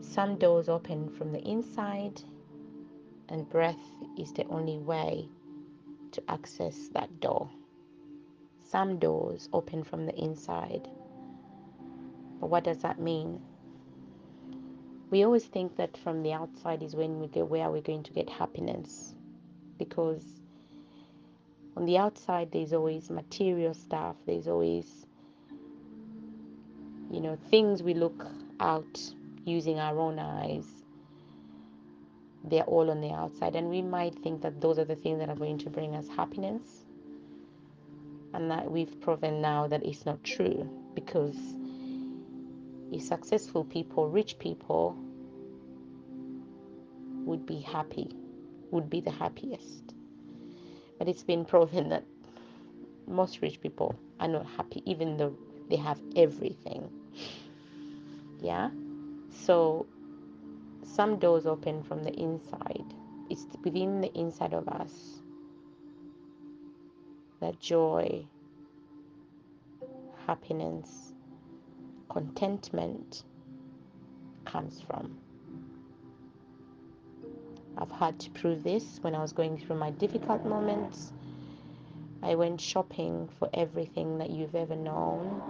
[0.01, 2.21] some doors open from the inside,
[3.29, 3.79] and breath
[4.19, 5.29] is the only way
[6.13, 7.51] to access that door.
[8.63, 10.89] Some doors open from the inside.
[12.41, 13.41] But what does that mean?
[15.11, 18.13] We always think that from the outside is when we go where we're going to
[18.13, 19.15] get happiness
[19.79, 20.25] because
[21.77, 25.07] on the outside there's always material stuff there's always
[27.11, 28.27] you know things we look
[28.61, 29.01] out
[29.45, 30.67] using our own eyes
[32.49, 35.29] they're all on the outside and we might think that those are the things that
[35.29, 36.63] are going to bring us happiness
[38.35, 41.37] and that we've proven now that it's not true because
[42.93, 44.97] if successful people rich people
[47.25, 48.11] would be happy
[48.71, 49.95] would be the happiest
[50.99, 52.05] but it's been proven that
[53.07, 55.35] most rich people are not happy, even though
[55.71, 56.91] they have everything.
[58.41, 58.71] Yeah?
[59.45, 59.87] So
[60.99, 62.93] some doors open from the inside.
[63.31, 65.21] It's within the inside of us
[67.41, 68.27] that joy,
[70.27, 71.15] happiness,
[72.11, 73.23] contentment
[74.45, 75.17] comes from.
[77.77, 81.13] I've had to prove this when I was going through my difficult moments.
[82.25, 85.41] I went shopping for everything that you've ever known.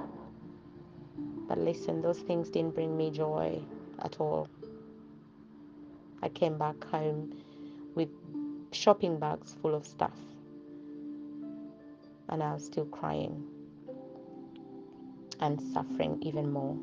[1.48, 3.62] But listen, those things didn't bring me joy
[4.02, 4.46] at all.
[6.22, 7.34] I came back home
[7.94, 8.08] with
[8.72, 10.16] shopping bags full of stuff.
[12.28, 13.44] And I was still crying
[15.40, 16.76] and suffering even more.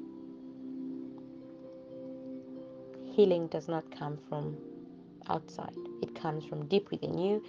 [3.12, 4.58] Healing does not come from
[5.28, 5.76] outside.
[6.02, 7.44] It comes from deep within you,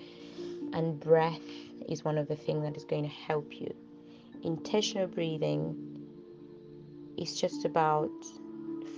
[0.73, 1.41] and breath
[1.89, 3.75] is one of the things that is going to help you.
[4.43, 5.75] Intentional breathing
[7.17, 8.11] is just about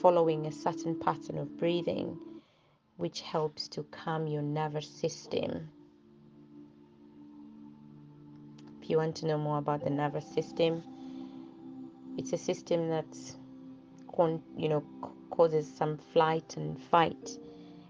[0.02, 2.18] following a certain pattern of breathing,
[2.98, 5.70] which helps to calm your nervous system.
[8.82, 10.82] If you want to know more about the nervous system,
[12.18, 13.36] it's a system that's
[14.56, 14.82] you know
[15.30, 17.38] causes some flight and fight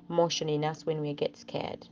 [0.08, 1.88] motion in us when we get scared.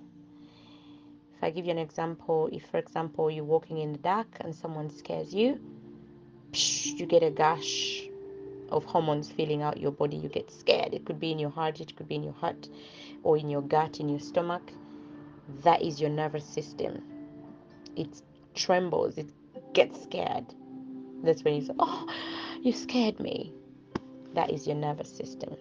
[1.37, 4.55] If I give you an example, if for example you're walking in the dark and
[4.55, 5.59] someone scares you,
[6.53, 8.03] you get a gush
[8.71, 10.17] of hormones filling out your body.
[10.17, 10.95] You get scared.
[10.95, 12.69] It could be in your heart, it could be in your heart,
[13.23, 14.73] or in your gut, in your stomach.
[15.62, 17.03] That is your nervous system.
[17.97, 18.23] It
[18.55, 19.31] trembles, it
[19.73, 20.47] gets scared.
[21.23, 22.09] That's when you say, Oh,
[22.62, 23.53] you scared me.
[24.35, 25.57] That is your nervous system.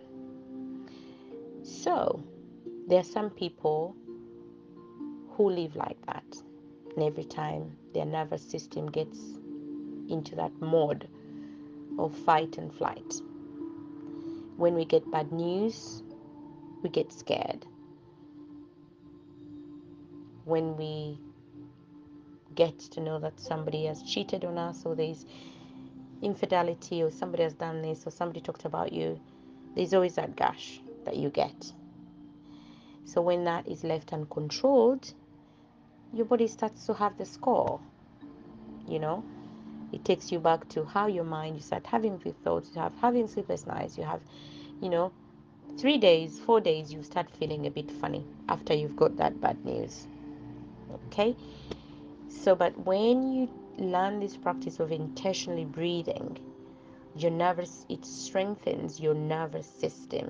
[1.63, 2.23] So,
[2.87, 3.95] there are some people
[5.31, 6.25] who live like that.
[6.95, 9.17] And every time their nervous system gets
[10.09, 11.07] into that mode
[11.97, 13.15] of fight and flight,
[14.57, 16.03] when we get bad news,
[16.85, 17.65] we get scared.
[20.43, 21.17] When we
[22.53, 25.25] get to know that somebody has cheated on us or there's
[26.21, 29.19] infidelity or somebody has done this or somebody talked about you,
[29.75, 31.73] there's always that gush that you get.
[33.05, 35.11] So when that is left uncontrolled,
[36.13, 37.81] your body starts to have the score.
[38.87, 39.23] You know,
[39.91, 42.93] it takes you back to how your mind, you start having the thoughts, you have
[43.01, 44.21] having sleepless nights, you have,
[44.83, 45.11] you know,
[45.77, 49.63] three days, four days, you start feeling a bit funny after you've got that bad
[49.65, 50.07] news.
[51.07, 51.35] Okay?
[52.29, 56.37] So, but when you learn this practice of intentionally breathing,
[57.15, 60.29] your nervous it strengthens your nervous system.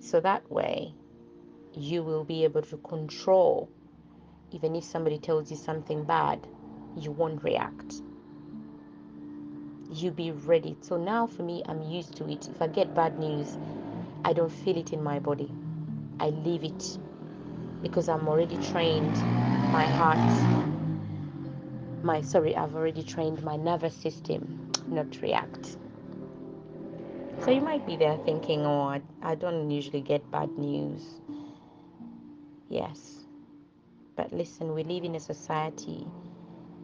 [0.00, 0.94] So that way
[1.72, 3.68] you will be able to control
[4.54, 6.46] even if somebody tells you something bad,
[6.96, 7.94] you won't react.
[9.90, 10.76] You'll be ready.
[10.80, 12.48] So now for me, I'm used to it.
[12.48, 13.58] If I get bad news,
[14.24, 15.50] I don't feel it in my body.
[16.20, 16.98] I leave it
[17.82, 19.14] because I'm already trained
[19.72, 20.18] my heart.
[22.02, 25.76] My sorry, I've already trained my nervous system not react.
[27.44, 31.02] So you might be there thinking, oh, I, I don't usually get bad news.
[32.68, 33.26] Yes.
[34.16, 36.06] But listen, we live in a society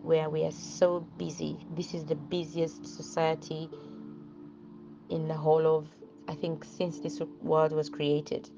[0.03, 1.59] where we are so busy.
[1.75, 3.71] This is the busiest society
[5.11, 5.89] in the whole of,
[6.31, 8.49] I think, since this world was created.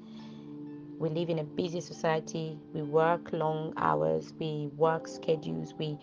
[0.99, 2.59] We live in a busy society.
[2.71, 4.31] We work long hours.
[4.39, 5.73] We work schedules.
[5.79, 5.97] We,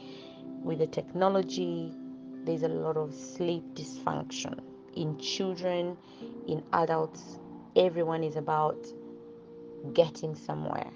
[0.64, 1.94] with the technology,
[2.44, 4.58] there's a lot of sleep dysfunction
[4.96, 5.96] in children,
[6.48, 7.38] in adults.
[7.76, 8.84] Everyone is about
[9.94, 10.90] getting somewhere.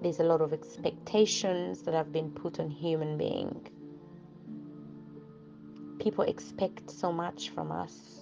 [0.00, 3.68] There's a lot of expectations that have been put on human being.
[5.98, 8.15] People expect so much from us.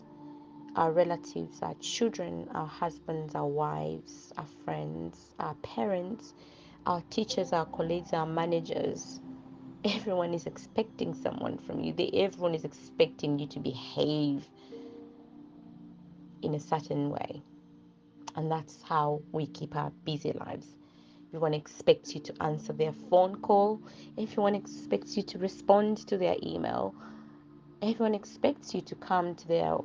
[0.76, 6.34] Our relatives, our children, our husbands, our wives, our friends, our parents,
[6.86, 9.20] our teachers, our colleagues, our managers.
[9.84, 11.92] Everyone is expecting someone from you.
[11.92, 14.48] They, everyone is expecting you to behave
[16.42, 17.42] in a certain way.
[18.36, 20.66] And that's how we keep our busy lives.
[21.30, 23.80] Everyone expects you to answer their phone call.
[24.18, 26.94] Everyone expects you to respond to their email.
[27.82, 29.76] Everyone expects you to come to their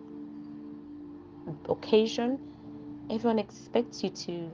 [1.67, 2.39] occasion.
[3.09, 4.51] Everyone expects you to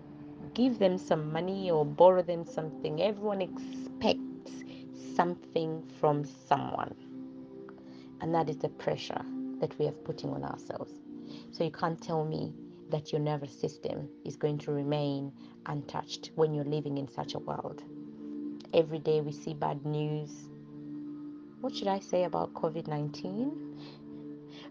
[0.54, 3.02] give them some money or borrow them something.
[3.02, 4.52] Everyone expects
[5.16, 6.96] something from someone.
[8.22, 9.22] And that is the pressure
[9.60, 10.94] that we are putting on ourselves.
[11.52, 12.54] So you can't tell me
[12.90, 15.32] that your nervous system is going to remain
[15.66, 17.84] untouched when you're living in such a world.
[18.74, 20.32] Every day we see bad news.
[21.62, 23.80] What should I say about COVID 19?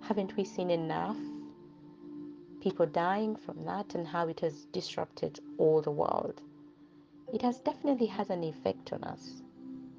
[0.01, 1.16] Haven't we seen enough
[2.65, 6.41] people dying from that and how it has disrupted all the world?
[7.31, 9.43] It has definitely has an effect on us,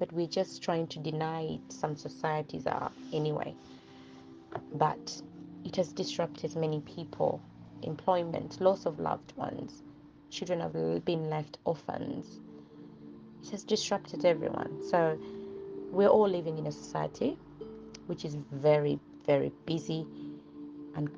[0.00, 1.72] but we're just trying to deny it.
[1.72, 3.54] Some societies are anyway.
[4.74, 5.22] But
[5.64, 7.40] it has disrupted many people,
[7.82, 9.84] employment, loss of loved ones,
[10.30, 12.40] children have been left orphans.
[13.44, 14.82] It has disrupted everyone.
[14.90, 15.16] So
[15.92, 17.38] we're all living in a society
[18.06, 20.04] which is very, very busy
[20.96, 21.08] and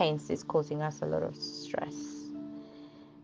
[0.00, 1.94] hence is causing us a lot of stress.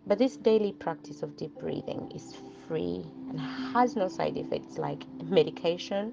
[0.06, 2.36] But this daily practice of deep breathing is
[2.68, 6.12] free and has no side effects like medication,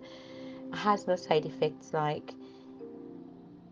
[0.74, 2.34] has no side effects like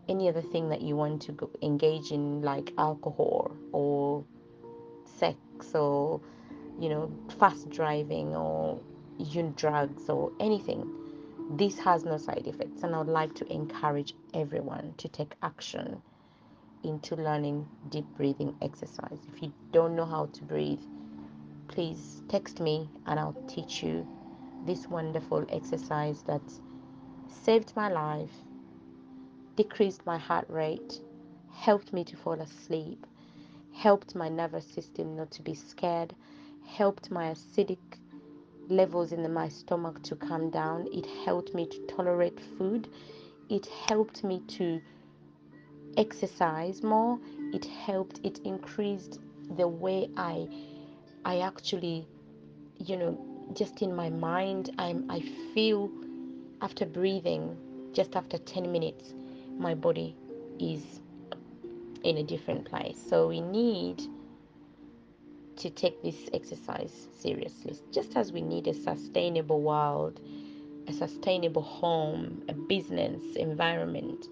[0.06, 4.22] any other thing that you want to engage in, like alcohol or
[5.06, 5.38] sex
[5.74, 6.20] or
[6.78, 8.78] you know fast driving or
[9.18, 10.86] using drugs or anything
[11.56, 16.00] this has no side effects and i would like to encourage everyone to take action
[16.84, 20.80] into learning deep breathing exercise if you don't know how to breathe
[21.68, 24.06] please text me and i'll teach you
[24.66, 26.42] this wonderful exercise that
[27.44, 28.32] saved my life
[29.56, 31.00] decreased my heart rate
[31.52, 33.06] helped me to fall asleep
[33.72, 36.14] helped my nervous system not to be scared,
[36.66, 37.78] helped my acidic
[38.68, 40.86] levels in my stomach to calm down.
[40.92, 42.88] It helped me to tolerate food.
[43.48, 44.80] It helped me to
[45.96, 47.18] exercise more.
[47.52, 49.20] It helped, it increased
[49.56, 50.48] the way I
[51.24, 52.06] I actually,
[52.78, 53.18] you know,
[53.54, 55.20] just in my mind, I'm I
[55.54, 55.90] feel
[56.60, 57.56] after breathing,
[57.92, 59.14] just after 10 minutes,
[59.58, 60.16] my body
[60.58, 61.00] is
[62.04, 62.98] in a different place.
[63.08, 64.02] So we need
[65.56, 70.20] to take this exercise seriously, just as we need a sustainable world,
[70.88, 74.26] a sustainable home, a business environment.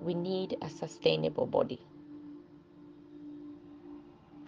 [0.00, 1.80] We need a sustainable body.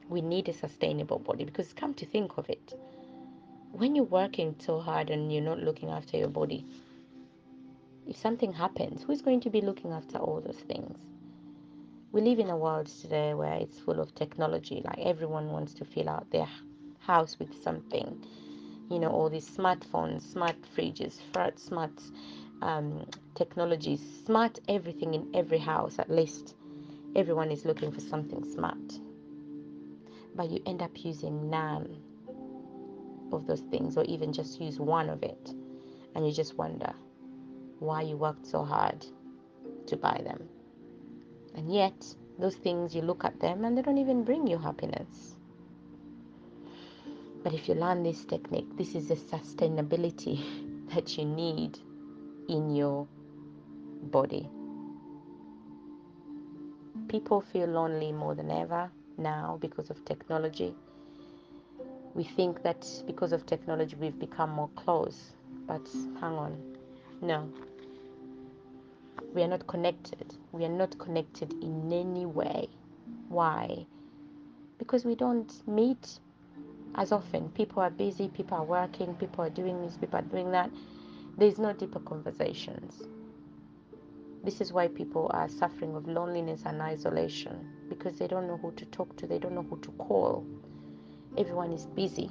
[0.08, 2.74] We need a sustainable body because, come to think of it,
[3.72, 6.66] when you're working so hard and you're not looking after your body,
[8.06, 10.98] if something happens, who's going to be looking after all those things?
[12.12, 15.84] we live in a world today where it's full of technology like everyone wants to
[15.84, 16.48] fill out their
[16.98, 18.24] house with something
[18.90, 21.20] you know all these smartphones smart fridges
[21.58, 22.00] smart
[22.62, 26.54] um, technologies smart everything in every house at least
[27.16, 29.00] everyone is looking for something smart
[30.34, 31.96] but you end up using none
[33.32, 35.54] of those things or even just use one of it
[36.14, 36.92] and you just wonder
[37.80, 39.04] why you worked so hard
[39.86, 40.48] to buy them.
[41.54, 45.36] And yet, those things you look at them and they don't even bring you happiness.
[47.42, 50.38] But if you learn this technique, this is the sustainability
[50.94, 51.78] that you need
[52.48, 53.06] in your
[54.04, 54.48] body.
[57.08, 60.74] People feel lonely more than ever now because of technology.
[62.14, 65.32] We think that because of technology we've become more close,
[65.66, 65.86] but
[66.20, 66.76] hang on.
[67.20, 67.48] No.
[69.34, 70.34] We are not connected.
[70.52, 72.68] We are not connected in any way.
[73.28, 73.86] Why?
[74.78, 76.18] Because we don't meet
[76.96, 77.48] as often.
[77.50, 80.70] People are busy, people are working, people are doing this, people are doing that.
[81.38, 83.02] There's no deeper conversations.
[84.42, 88.72] This is why people are suffering of loneliness and isolation because they don't know who
[88.72, 90.46] to talk to, they don't know who to call.
[91.36, 92.30] Everyone is busy.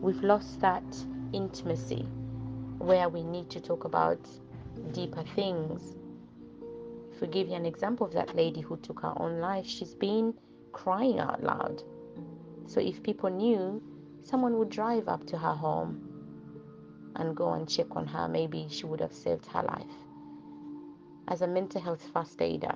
[0.00, 0.84] We've lost that
[1.32, 2.06] intimacy
[2.78, 4.20] where we need to talk about
[4.92, 5.96] deeper things.
[7.14, 9.94] If we give you an example of that lady who took her own life, she's
[9.94, 10.34] been
[10.72, 11.82] crying out loud.
[12.66, 13.82] So if people knew,
[14.22, 16.03] someone would drive up to her home
[17.16, 19.96] and go and check on her, maybe she would have saved her life.
[21.28, 22.74] As a mental health first aider,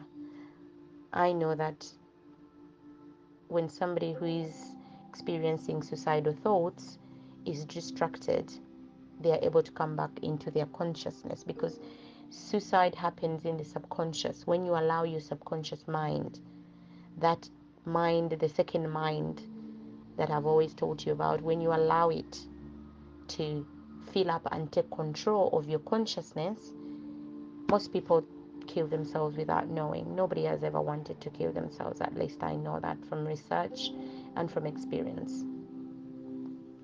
[1.12, 1.86] I know that
[3.48, 4.54] when somebody who is
[5.08, 6.98] experiencing suicidal thoughts
[7.44, 8.52] is distracted,
[9.20, 11.80] they are able to come back into their consciousness because
[12.30, 14.46] suicide happens in the subconscious.
[14.46, 16.40] When you allow your subconscious mind,
[17.18, 17.48] that
[17.84, 19.42] mind, the second mind
[20.16, 22.38] that I've always told you about, when you allow it
[23.28, 23.66] to
[24.12, 26.72] fill up and take control of your consciousness,
[27.70, 28.24] most people
[28.66, 30.14] kill themselves without knowing.
[30.14, 33.90] Nobody has ever wanted to kill themselves, at least I know that from research
[34.36, 35.44] and from experience.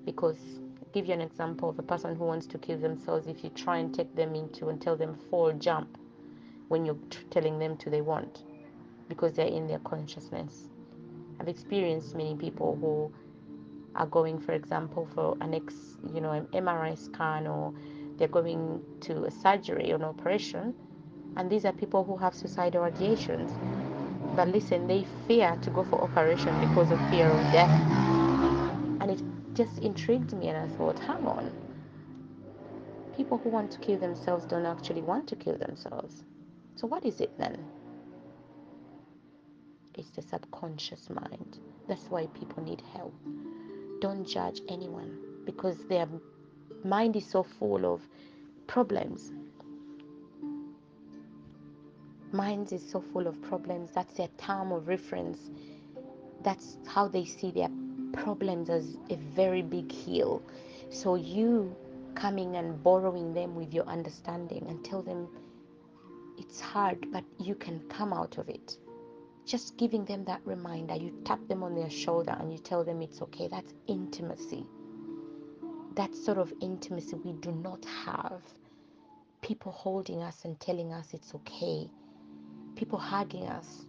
[0.05, 0.37] Because,
[0.93, 3.77] give you an example of a person who wants to kill themselves, if you try
[3.77, 5.97] and take them into and tell them fall, jump,
[6.67, 6.97] when you're
[7.29, 8.43] telling them to, they won't,
[9.09, 10.69] because they're in their consciousness.
[11.39, 13.11] I've experienced many people who
[13.95, 15.73] are going, for example, for an ex,
[16.13, 17.73] you know, an MRI scan or
[18.17, 20.73] they're going to a surgery or an operation
[21.37, 23.51] and these are people who have suicidal ideations.
[24.35, 27.69] But listen, they fear to go for operation because of fear of death.
[29.01, 29.21] And it
[29.53, 31.51] just intrigued me, and I thought, hang on.
[33.15, 36.23] People who want to kill themselves don't actually want to kill themselves.
[36.75, 37.65] So, what is it then?
[39.93, 41.59] It's the subconscious mind.
[41.87, 43.13] That's why people need help.
[43.99, 46.07] Don't judge anyone because their
[46.83, 48.01] mind is so full of
[48.67, 49.31] problems
[52.35, 53.89] minds is so full of problems.
[53.95, 55.39] That's their term of reference.
[56.43, 57.69] That's how they see their
[58.13, 60.43] problems as a very big hill.
[60.89, 61.75] So you
[62.13, 65.27] coming and borrowing them with your understanding and tell them
[66.37, 68.77] it's hard, but you can come out of it.
[69.45, 73.01] Just giving them that reminder, you tap them on their shoulder and you tell them
[73.01, 73.47] it's okay.
[73.47, 74.65] That's intimacy.
[75.95, 78.41] That sort of intimacy we do not have.
[79.41, 81.89] People holding us and telling us it's okay
[82.75, 83.85] people hugging us.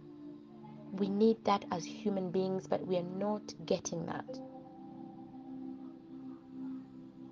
[0.93, 4.25] We need that as human beings, but we are not getting that.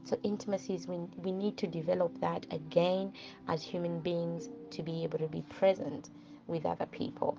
[0.03, 3.13] So, intimacy is when we need to develop that again
[3.47, 6.11] as human beings to be able to be present
[6.47, 7.37] with other people.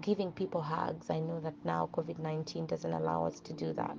[0.00, 3.98] Giving people hugs, I know that now COVID 19 doesn't allow us to do that.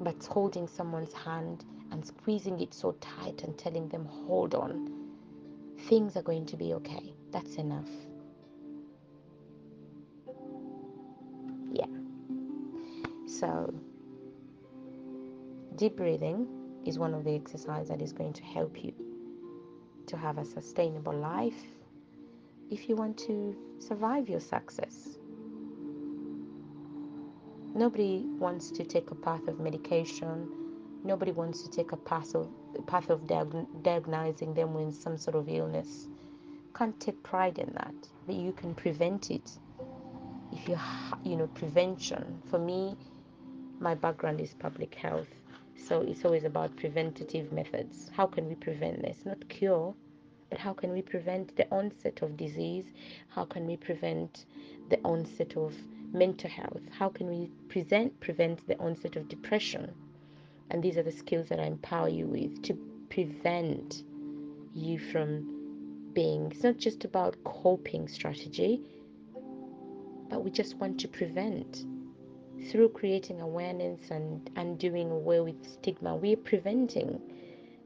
[0.00, 4.90] But holding someone's hand and squeezing it so tight and telling them, hold on,
[5.88, 7.12] things are going to be okay.
[7.30, 7.88] That's enough.
[11.72, 11.86] Yeah.
[13.26, 13.74] So,
[15.76, 16.48] deep breathing
[16.86, 18.94] is one of the exercises that is going to help you
[20.06, 21.62] to have a sustainable life
[22.70, 25.18] if you want to survive your success.
[27.74, 30.48] Nobody wants to take a path of medication.
[31.04, 32.48] Nobody wants to take a path of
[32.86, 36.08] path of diag- diagnosing them with some sort of illness.
[36.74, 37.94] Can't take pride in that,
[38.26, 39.58] but you can prevent it.
[40.52, 42.40] If you, ha- you know, prevention.
[42.50, 42.96] For me,
[43.78, 45.28] my background is public health,
[45.76, 48.10] so it's always about preventative methods.
[48.12, 49.24] How can we prevent this?
[49.24, 49.94] Not cure,
[50.50, 52.84] but how can we prevent the onset of disease?
[53.28, 54.44] How can we prevent
[54.90, 55.74] the onset of
[56.12, 56.82] mental health?
[56.90, 59.94] How can we present prevent the onset of depression?
[60.70, 62.74] And these are the skills that I empower you with to
[63.10, 64.02] prevent
[64.74, 66.50] you from being.
[66.50, 68.80] It's not just about coping strategy,
[70.28, 71.84] but we just want to prevent.
[72.70, 77.20] through creating awareness and, and doing away with stigma, we're preventing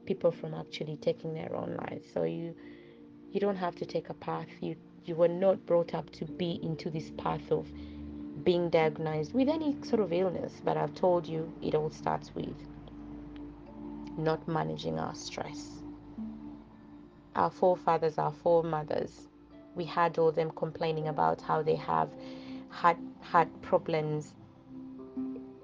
[0.05, 2.05] people from actually taking their own lives.
[2.13, 2.55] So you
[3.31, 4.75] you don't have to take a path you
[5.05, 7.67] you were not brought up to be into this path of
[8.43, 12.55] being diagnosed with any sort of illness, but I've told you it all starts with
[14.17, 15.81] not managing our stress.
[17.35, 19.27] Our forefathers, our foremothers,
[19.75, 22.09] we had all them complaining about how they have
[22.69, 24.33] had had problems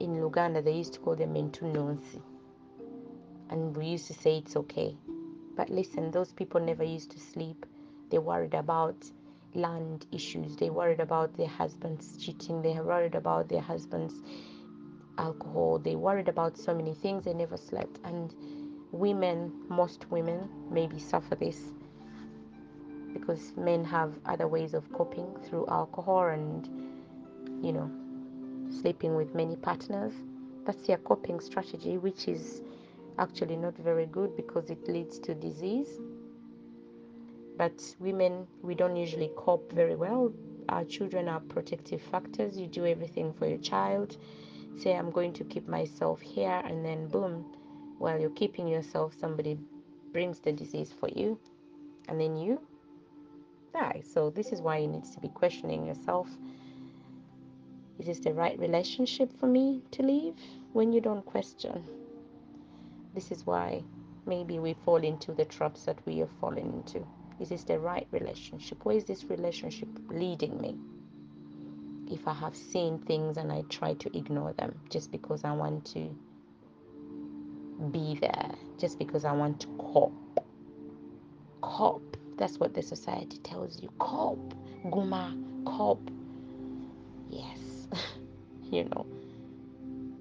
[0.01, 2.21] in Luganda, they used to call them Mentunonsi.
[3.51, 4.95] And we used to say it's okay.
[5.55, 7.65] But listen, those people never used to sleep.
[8.09, 8.95] They worried about
[9.53, 10.55] land issues.
[10.55, 12.61] They worried about their husbands cheating.
[12.61, 14.13] They worried about their husbands
[15.17, 15.79] alcohol.
[15.79, 17.25] They worried about so many things.
[17.25, 17.99] They never slept.
[18.05, 18.33] And
[18.91, 21.59] women, most women, maybe suffer this
[23.13, 26.67] because men have other ways of coping through alcohol and,
[27.61, 27.91] you know,
[28.81, 30.13] sleeping with many partners.
[30.65, 32.61] That's their coping strategy, which is
[33.21, 35.99] actually not very good because it leads to disease.
[37.57, 40.33] But women, we don't usually cope very well.
[40.69, 42.57] Our children are protective factors.
[42.57, 44.17] You do everything for your child.
[44.77, 47.45] Say, I'm going to keep myself here, and then boom,
[47.99, 49.57] while you're keeping yourself, somebody
[50.11, 51.37] brings the disease for you,
[52.07, 52.59] and then you
[53.73, 54.01] die.
[54.13, 56.27] So, this is why you need to be questioning yourself
[58.01, 60.33] is this the right relationship for me to leave?
[60.73, 61.83] When you don't question,
[63.13, 63.83] this is why
[64.25, 67.05] maybe we fall into the traps that we have fallen into.
[67.39, 68.85] Is this the right relationship?
[68.85, 70.77] Where is this relationship leading me?
[72.13, 75.85] If I have seen things and I try to ignore them just because I want
[75.93, 76.15] to
[77.91, 80.11] be there, just because I want to cop.
[81.61, 82.01] Cop.
[82.37, 83.89] That's what the society tells you.
[83.99, 84.37] Cop.
[84.85, 85.35] Guma.
[85.65, 85.99] Cop.
[87.29, 87.87] Yes.
[88.71, 89.05] you know,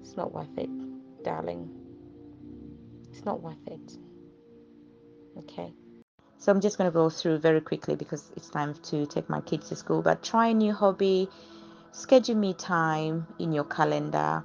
[0.01, 0.69] it's not worth it,
[1.23, 1.80] darling.
[3.21, 3.97] It's not worth it.
[5.37, 5.71] Okay.
[6.39, 9.41] So I'm just going to go through very quickly because it's time to take my
[9.41, 10.01] kids to school.
[10.01, 11.29] But try a new hobby,
[11.91, 14.43] schedule me time in your calendar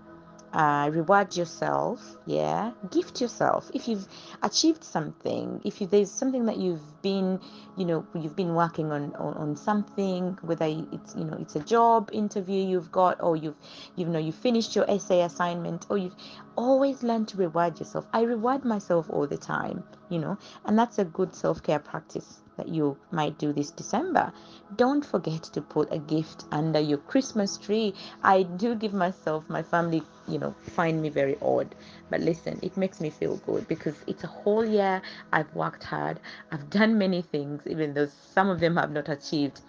[0.57, 2.73] uh, reward yourself yeah?
[2.91, 3.71] Gift yourself.
[3.75, 4.09] If you've
[4.43, 7.41] achieved something if you, there's something that you've been
[7.77, 11.61] you know you've been working on, on on something whether it's you know it's a
[11.61, 13.55] job interview you've got or you've
[13.97, 16.17] you know you finished your essay assignment or you've
[16.57, 18.07] always learn to reward yourself.
[18.15, 20.39] I reward myself all the time you know?
[20.65, 24.33] And that's a good self-care practice that you might do this December.
[24.77, 27.95] Don't forget to put a gift under your Christmas tree.
[28.23, 31.75] I do give myself, my family, you know, find me very odd.
[32.11, 35.03] But listen, it makes me feel good because it's a whole year.
[35.33, 36.21] I've worked hard.
[36.51, 39.61] I've done many things, even though some of them I've not achieved.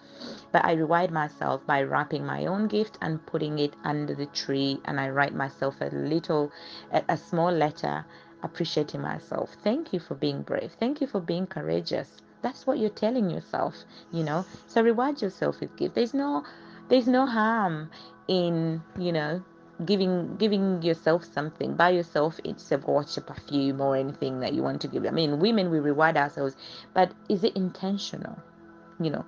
[0.50, 4.80] But I reward myself by wrapping my own gift and putting it under the tree.
[4.84, 6.50] And I write myself a little,
[6.92, 8.04] a, a small letter
[8.42, 9.56] appreciating myself.
[9.62, 10.72] Thank you for being brave.
[10.78, 13.74] Thank you for being courageous that's what you're telling yourself
[14.12, 14.44] you know?
[14.66, 16.44] So reward yourself with gift there's no
[16.88, 17.90] there's no harm
[18.28, 19.42] in you know
[19.84, 21.74] giving giving yourself something.
[21.74, 25.06] Buy yourself it's a watch a perfume or anything that you want to give.
[25.06, 26.56] I mean women we reward ourselves
[26.94, 28.38] but is it intentional?
[29.00, 29.24] You know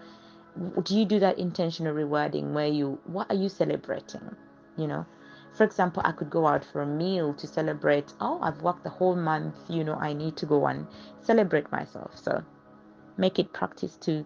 [0.82, 4.34] do you do that intentional rewarding where you what are you celebrating?
[4.76, 5.06] You know?
[5.52, 8.90] For example i could go out for a meal to celebrate oh i've worked the
[8.90, 10.86] whole month you know i need to go and
[11.20, 12.16] celebrate myself.
[12.16, 12.42] So
[13.20, 14.24] make it practice to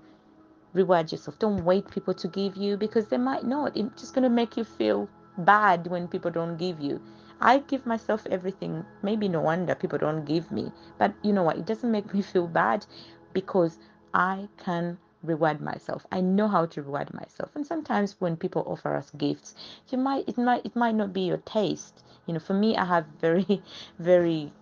[0.73, 1.39] reward yourself.
[1.39, 3.77] Don't wait people to give you because they might not.
[3.77, 7.01] It's just going to make you feel bad when people don't give you.
[7.41, 8.85] I give myself everything.
[9.03, 10.71] Maybe no wonder people don't give me.
[10.99, 11.59] But you know what?
[11.59, 12.87] It doesn't make me feel bad
[13.33, 13.79] because
[14.15, 16.07] I can reward myself.
[16.13, 17.51] I know how to reward myself.
[17.57, 19.55] And sometimes when people offer us gifts,
[19.91, 22.05] you might it might it might not be your taste.
[22.27, 23.63] You know, for me I have very
[23.99, 24.53] very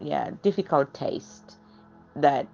[0.00, 1.56] yeah, difficult taste
[2.16, 2.46] that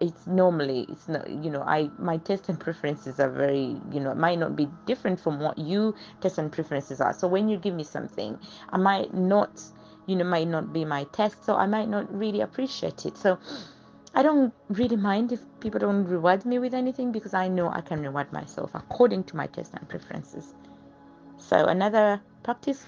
[0.00, 4.14] it's normally it's not you know i my taste and preferences are very you know
[4.14, 7.12] might not be different from what you taste and preferences are.
[7.12, 8.38] So when you give me something
[8.70, 9.62] i might not
[10.06, 13.16] you know might not be my taste so i might not really appreciate it.
[13.16, 13.38] So
[14.14, 17.80] i don't really mind if people don't reward me with anything because i know i
[17.80, 20.54] can reward myself according to my taste and preferences.
[21.38, 22.84] So another practice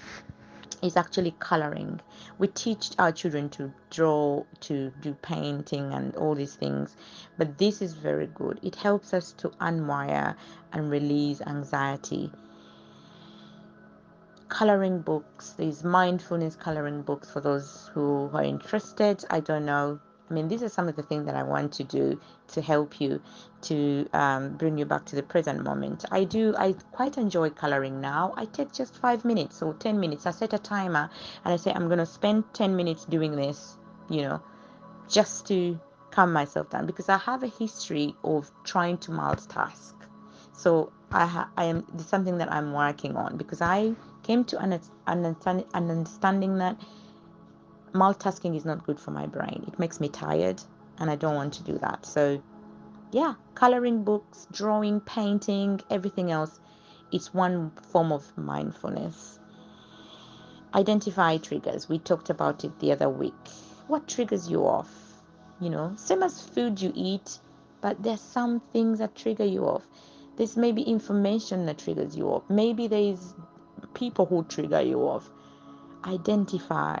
[0.81, 1.99] is actually coloring.
[2.37, 6.95] We teach our children to draw, to do painting, and all these things,
[7.37, 8.59] but this is very good.
[8.63, 10.35] It helps us to unwire
[10.73, 12.31] and release anxiety.
[14.49, 19.23] Coloring books, these mindfulness coloring books for those who are interested.
[19.29, 19.99] I don't know
[20.29, 22.19] I mean, these are some of the things that I want to do
[22.49, 23.21] to help you
[23.63, 26.03] to um, bring you back to the present moment.
[26.11, 28.33] I do, I quite enjoy coloring now.
[28.35, 30.25] I take just five minutes or 10 minutes.
[30.25, 31.09] I set a timer
[31.45, 33.77] and I say, I'm going to spend 10 minutes doing this,
[34.09, 34.41] you know,
[35.07, 35.79] just to
[36.11, 39.93] calm myself down because I have a history of trying to multitask.
[40.51, 44.73] So I, ha- I am, something that I'm working on because I came to an,
[45.05, 46.75] an, an understanding that
[47.97, 49.65] multitasking is not good for my brain.
[49.67, 50.61] It makes me tired
[50.99, 52.05] and I don't want to do that.
[52.05, 52.41] So,
[53.11, 56.59] yeah, coloring books, drawing, painting, everything else,
[57.11, 59.39] it's one form of mindfulness.
[60.73, 61.87] Identify triggers.
[61.87, 63.33] We talked about it the other week.
[63.87, 64.91] What triggers you off?
[65.59, 67.39] You know, same as food you eat,
[67.81, 69.87] but there's some things that trigger you off.
[70.35, 72.43] There's maybe information that triggers you off.
[72.49, 73.33] Maybe there's
[73.93, 75.29] people who trigger you off.
[76.05, 76.99] Identify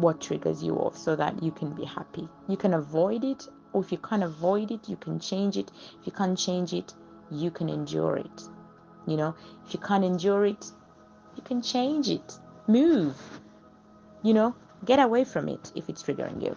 [0.00, 2.28] what triggers you off so that you can be happy.
[2.48, 5.70] You can avoid it, or if you can't avoid it, you can change it.
[6.00, 6.94] If you can't change it,
[7.30, 8.42] you can endure it.
[9.06, 9.34] You know,
[9.66, 10.66] if you can't endure it,
[11.36, 12.38] you can change it.
[12.66, 13.16] Move.
[14.22, 16.56] You know, get away from it if it's triggering you.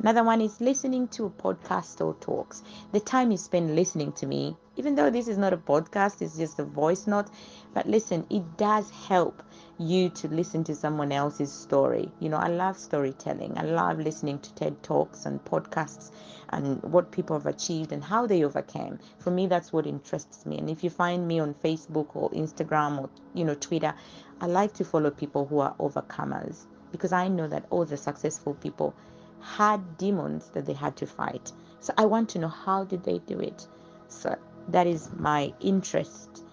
[0.00, 2.62] Another one is listening to a podcast or talks.
[2.92, 6.36] The time you spend listening to me, even though this is not a podcast, it's
[6.36, 7.26] just a voice note,
[7.74, 9.42] but listen, it does help
[9.76, 12.12] you to listen to someone else's story.
[12.20, 13.58] You know, I love storytelling.
[13.58, 16.12] I love listening to TED Talks and podcasts
[16.50, 19.00] and what people have achieved and how they overcame.
[19.18, 20.58] For me, that's what interests me.
[20.58, 23.92] And if you find me on Facebook or Instagram or, you know, Twitter,
[24.40, 28.54] I like to follow people who are overcomers because I know that all the successful
[28.54, 28.94] people
[29.40, 31.52] had demons that they had to fight.
[31.80, 33.66] So I want to know how did they do it.
[34.08, 34.36] So
[34.68, 36.44] that is my interest.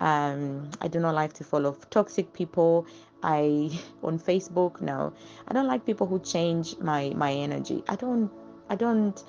[0.00, 2.86] Um, I do not like to follow toxic people.
[3.22, 3.70] I
[4.02, 5.12] on Facebook, no.
[5.46, 7.84] I don't like people who change my my energy.
[7.88, 8.30] I don't
[8.68, 9.22] I don't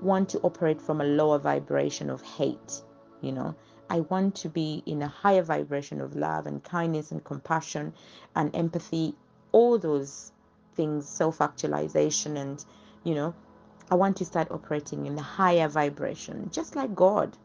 [0.00, 2.82] want to operate from a lower vibration of hate,
[3.20, 3.54] you know.
[3.90, 7.92] I want to be in a higher vibration of love and kindness and compassion
[8.36, 9.16] and empathy,
[9.50, 10.30] all those
[10.80, 12.64] things, self actualization, and
[13.04, 13.34] you know,
[13.90, 17.36] I want to start operating in a higher vibration, just like God.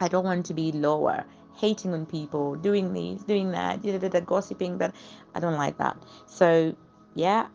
[0.00, 1.24] I don't want to be lower,
[1.56, 3.82] hating on people, doing this, doing that,
[4.26, 4.76] gossiping.
[4.76, 4.94] but
[5.34, 5.96] I don't like that.
[6.26, 6.76] So,
[7.14, 7.46] yeah,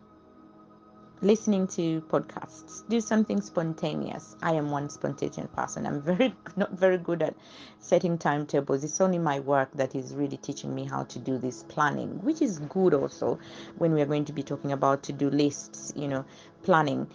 [1.22, 2.88] listening to podcasts.
[2.88, 4.36] Do something spontaneous.
[4.42, 5.86] I am one spontaneous person.
[5.86, 7.34] I'm very not very good at
[7.78, 8.84] setting timetables.
[8.84, 12.40] It's only my work that is really teaching me how to do this planning which
[12.40, 13.38] is good also
[13.76, 16.24] when we are going to be talking about to do lists you know
[16.62, 17.06] planning.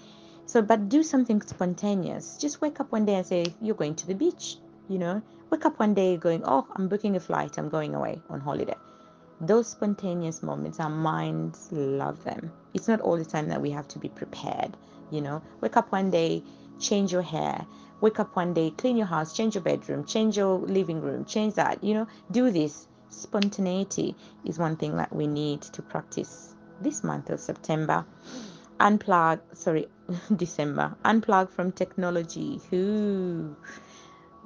[0.45, 2.37] So but do something spontaneous.
[2.37, 5.21] Just wake up one day and say you're going to the beach you know?
[5.49, 7.57] Wake up one day going oh i'm booking a flight.
[7.57, 8.75] I'm going away on holiday
[9.41, 12.51] those spontaneous moments our minds love them.
[12.73, 14.75] It's not all the time that we have to be prepared
[15.11, 15.41] you know?
[15.61, 16.43] Wake up one day
[16.79, 17.65] change your hair.
[18.01, 21.55] Wake up one day clean your house change your bedroom change your living room change
[21.55, 22.07] that you know?
[22.31, 22.87] Do this.
[23.09, 28.05] Spontaneity is one thing that we need to practice this month of september.
[28.79, 29.87] Unplug sorry
[30.35, 30.95] december.
[31.05, 32.59] Unplug from technology.
[32.69, 33.55] Who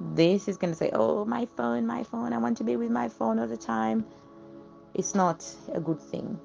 [0.00, 2.32] this is going to say oh my phone my phone.
[2.32, 4.04] I want to be with my phone all the time
[4.94, 6.38] it's not a good thing.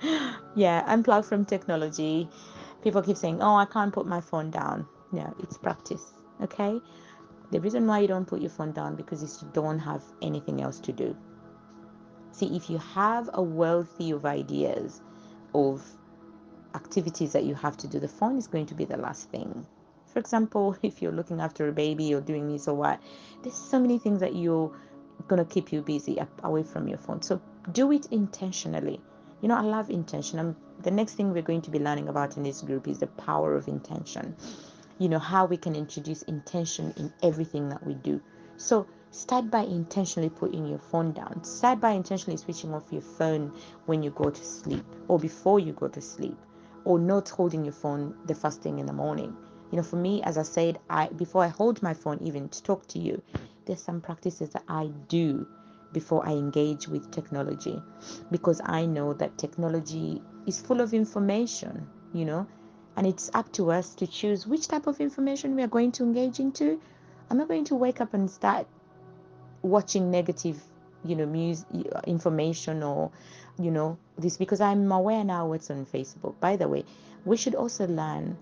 [0.54, 2.28] yeah, unplug from technology.
[2.82, 6.12] People keep saying, "Oh, I can't put my phone down." No, it's practice.
[6.42, 6.80] Okay.
[7.50, 10.78] The reason why you don't put your phone down because you don't have anything else
[10.80, 11.16] to do.
[12.32, 15.00] See, if you have a wealthy of ideas
[15.54, 15.82] of
[16.74, 19.66] activities that you have to do, the phone is going to be the last thing.
[20.12, 23.00] For example, if you're looking after a baby or doing this or what,
[23.42, 24.72] there's so many things that you're
[25.26, 27.22] gonna keep you busy away from your phone.
[27.22, 27.40] So
[27.72, 29.00] do it intentionally.
[29.40, 30.56] You know, I love intention.
[30.82, 33.54] The next thing we're going to be learning about in this group is the power
[33.54, 34.34] of intention.
[34.98, 38.20] You know, how we can introduce intention in everything that we do.
[38.56, 41.44] So start by intentionally putting your phone down.
[41.44, 43.52] Start by intentionally switching off your phone
[43.86, 46.36] when you go to sleep or before you go to sleep
[46.84, 49.36] or not holding your phone the first thing in the morning.
[49.70, 52.62] You know, for me, as I said, I before I hold my phone even to
[52.62, 53.22] talk to you,
[53.66, 55.46] there's some practices that I do
[55.92, 57.82] before I engage with technology
[58.30, 62.46] because I know that technology is full of information, you know,
[62.96, 66.02] and it's up to us to choose which type of information we are going to
[66.02, 66.80] engage into.
[67.30, 68.66] I'm not going to wake up and start
[69.62, 70.60] watching negative,
[71.04, 73.10] you know, music uh, information or,
[73.58, 76.40] you know, this because I'm aware now what's on Facebook.
[76.40, 76.84] By the way,
[77.24, 78.36] we should also learn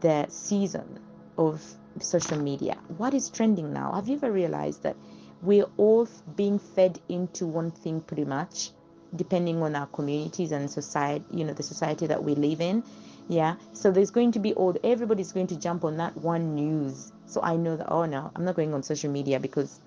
[0.00, 0.98] the season
[1.38, 1.62] of
[2.00, 2.76] social media.
[2.96, 3.92] What is trending now?
[3.92, 4.96] Have you ever realized that
[5.42, 8.70] we're all being fed into one thing pretty much?
[9.14, 12.82] depending on our communities and society, you know, the society that we live in.
[13.28, 13.56] Yeah.
[13.72, 17.12] So there's going to be all everybody's going to jump on that one news.
[17.26, 19.80] So I know that oh no, I'm not going on social media because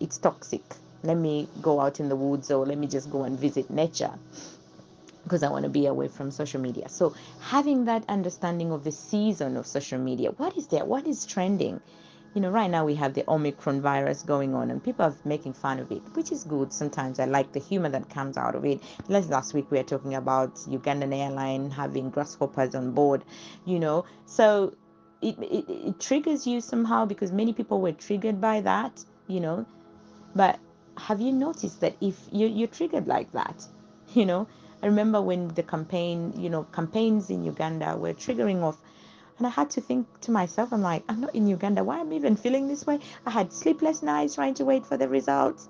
[0.00, 0.62] it's toxic.
[1.02, 4.12] Let me go out in the woods or let me just go and visit nature
[5.26, 6.88] because I want to be away from social media.
[6.88, 10.84] So having that understanding of the season of social media, what is there?
[10.84, 11.80] What is trending?
[12.32, 15.54] You know, right now we have the Omicron virus going on and people are making
[15.54, 16.72] fun of it, which is good.
[16.72, 18.80] Sometimes I like the humor that comes out of it.
[19.08, 23.24] Last week we were talking about Ugandan airline having grasshoppers on board,
[23.64, 24.04] you know.
[24.26, 24.74] So
[25.22, 29.66] it, it, it triggers you somehow because many people were triggered by that, you know.
[30.36, 30.60] But
[30.98, 33.66] have you noticed that if you, you're triggered like that,
[34.14, 34.46] you know,
[34.82, 38.78] I remember when the campaign, you know, campaigns in Uganda were triggering off.
[39.38, 41.84] And I had to think to myself, I'm like, I'm not in Uganda.
[41.84, 43.00] Why am I even feeling this way?
[43.26, 45.68] I had sleepless nights trying to wait for the results.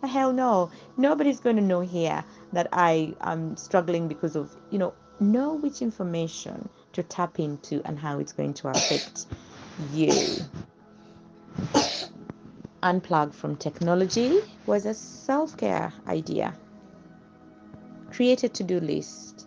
[0.00, 0.70] The hell no.
[0.96, 5.82] Nobody's going to know here that I am struggling because of, you know, know which
[5.82, 9.26] information to tap into and how it's going to affect
[9.92, 10.12] you.
[12.82, 16.54] Unplug from technology was a self care idea
[18.14, 19.46] create a to-do list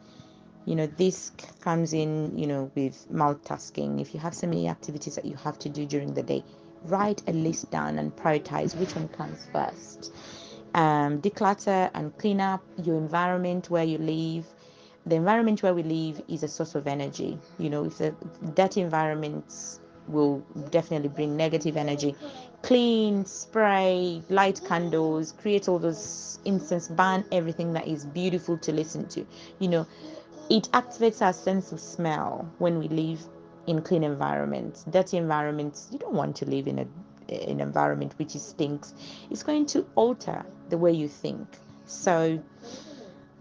[0.67, 4.01] you know this comes in you know with multitasking.
[4.01, 6.43] If you have so many activities that you have to do during the day
[6.83, 10.11] write a list down and prioritize which one comes first.
[10.75, 14.45] Um, declutter and clean up your environment where you live.
[15.05, 17.39] The environment where we live is a source of energy.
[17.57, 18.13] You know if the
[18.53, 20.39] dirty environments will
[20.69, 22.13] definitely bring negative energy.
[22.61, 29.07] Clean, spray, light candles, create all those incense, burn everything that is beautiful to listen
[29.09, 29.25] to.
[29.59, 29.87] You know,
[30.49, 33.21] it activates our sense of smell when we live
[33.67, 34.83] in clean environments.
[34.89, 36.87] Dirty environments, you don't want to live in a
[37.29, 38.93] an environment which is stinks.
[39.29, 41.47] It's going to alter the way you think.
[41.85, 42.41] So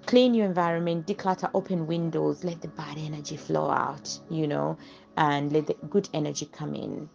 [0.06, 4.78] clean your environment, declutter, open windows, let the bad energy flow out, you know,
[5.16, 7.08] and let the good energy come in.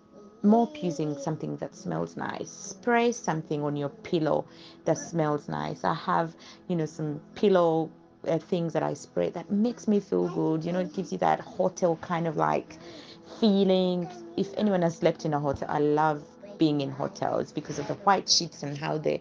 [0.43, 2.49] Mop using something that smells nice.
[2.49, 4.45] Spray something on your pillow
[4.85, 5.83] that smells nice.
[5.83, 6.35] I have,
[6.67, 7.91] you know, some pillow
[8.27, 10.65] uh, things that I spray that makes me feel good.
[10.65, 12.77] You know, it gives you that hotel kind of like
[13.39, 14.07] feeling.
[14.37, 16.23] If anyone has slept in a hotel, I love
[16.57, 19.19] being in hotels because of the white sheets and how the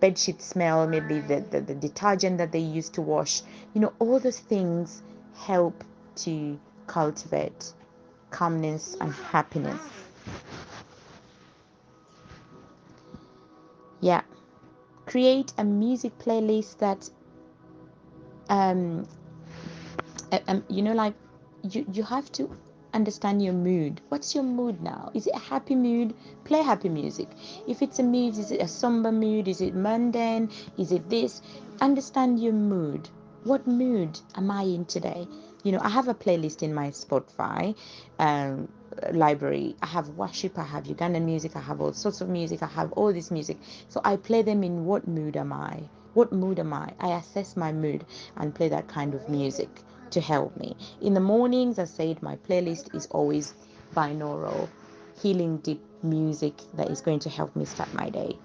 [0.00, 3.42] bed sheets smell, maybe the, the, the detergent that they use to wash.
[3.74, 5.02] You know, all those things
[5.36, 5.84] help
[6.16, 6.58] to
[6.88, 7.72] cultivate
[8.30, 9.80] calmness and happiness.
[14.02, 14.22] Yeah.
[15.06, 17.08] Create a music playlist that
[18.50, 19.06] um,
[20.48, 21.14] um you know like
[21.62, 22.50] you you have to
[22.94, 24.00] understand your mood.
[24.08, 25.10] What's your mood now?
[25.14, 26.14] Is it a happy mood?
[26.44, 27.28] Play happy music.
[27.66, 29.48] If it's a mood, is it a somber mood?
[29.48, 30.50] Is it mundane?
[30.76, 31.40] Is it this?
[31.80, 33.08] Understand your mood.
[33.44, 35.26] What mood am I in today?
[35.62, 37.74] You know, I have a playlist in my Spotify
[38.18, 38.68] um,
[39.12, 39.76] library.
[39.82, 42.92] I have worship, I have Ugandan music, I have all sorts of music, I have
[42.92, 43.58] all this music.
[43.88, 45.82] So I play them in what mood am I?
[46.14, 46.92] What mood am I?
[47.00, 48.04] I assess my mood
[48.36, 50.76] and play that kind of music to help me.
[51.00, 53.54] In the mornings, I said my playlist is always
[53.94, 54.68] binaural,
[55.20, 58.38] healing deep music that is going to help me start my day.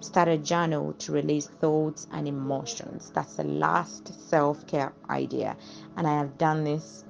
[0.00, 3.10] Start a journal to release thoughts and emotions.
[3.14, 5.56] That's the last self care idea.
[5.96, 7.04] And I have done this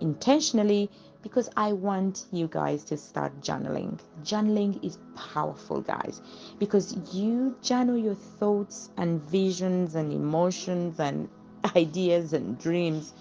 [0.00, 0.90] intentionally
[1.22, 3.98] because I want you guys to start journaling.
[4.22, 6.20] Journaling is powerful, guys,
[6.58, 11.28] because you journal your thoughts and visions and emotions and
[11.76, 13.12] ideas and dreams.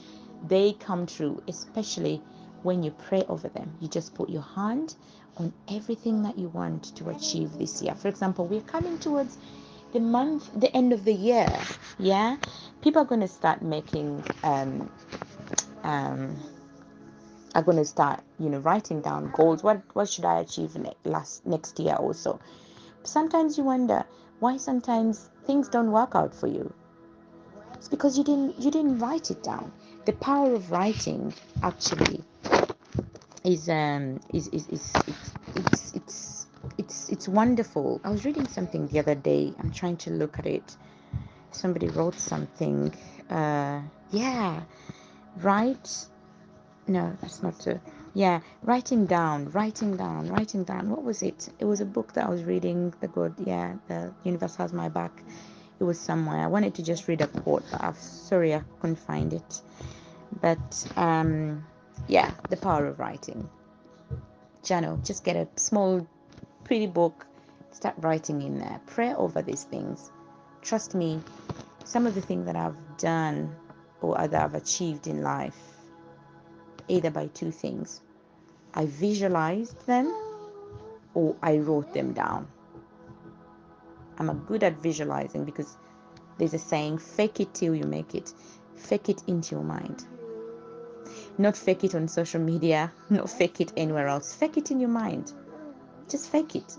[0.47, 2.21] They come true, especially
[2.63, 3.75] when you pray over them.
[3.81, 4.95] You just put your hand
[5.37, 7.95] on everything that you want to achieve this year.
[7.95, 9.37] For example, we're coming towards
[9.91, 11.49] the month, the end of the year.
[11.97, 12.37] Yeah,
[12.81, 14.89] people are going to start making um,
[15.83, 16.37] um,
[17.55, 19.63] are going to start you know writing down goals.
[19.63, 22.39] What what should i achieve ne- last next year also?
[23.03, 24.05] Sometimes you wonder
[24.39, 26.73] why sometimes things don't work out for you.
[27.73, 29.71] It's because you didn't you didn't write it down.
[30.05, 31.33] The power of writing
[31.63, 32.23] actually
[33.43, 36.47] is um is is, is it's, it's it's
[36.77, 38.01] it's it's wonderful.
[38.03, 39.53] I was reading something the other day.
[39.59, 40.75] I'm trying to look at it.
[41.51, 42.93] Somebody wrote something
[43.29, 43.81] uh
[44.11, 44.61] yeah
[45.37, 46.07] write
[46.89, 47.67] no that's not
[48.13, 50.89] yeah writing down writing down writing down.
[50.89, 51.49] What was it?
[51.59, 54.89] It was a book that i was reading the good yeah the universe has my
[54.89, 55.11] back.
[55.79, 56.39] It was somewhere.
[56.39, 59.61] I wanted to just read a quote but i'm sorry i couldn't find it.
[60.41, 61.63] But um
[62.07, 63.47] yeah the power of writing.
[64.63, 66.05] Journal just get a small
[66.63, 67.25] pretty book
[67.71, 68.81] start writing in there.
[68.87, 70.11] Pray over these things.
[70.61, 71.21] Trust me
[71.85, 73.55] some of the things that I've done
[74.01, 75.78] or that I've achieved in life,
[76.89, 78.01] either by two things
[78.73, 80.13] I visualized them
[81.13, 82.47] or I wrote them down.
[84.17, 85.77] I'm a good at visualizing because
[86.37, 88.33] there's a saying, fake it till you make it.
[88.75, 90.05] Fake it into your mind.
[91.37, 94.33] Not fake it on social media, not fake it anywhere else.
[94.33, 95.33] Fake it in your mind.
[96.09, 96.75] Just fake it.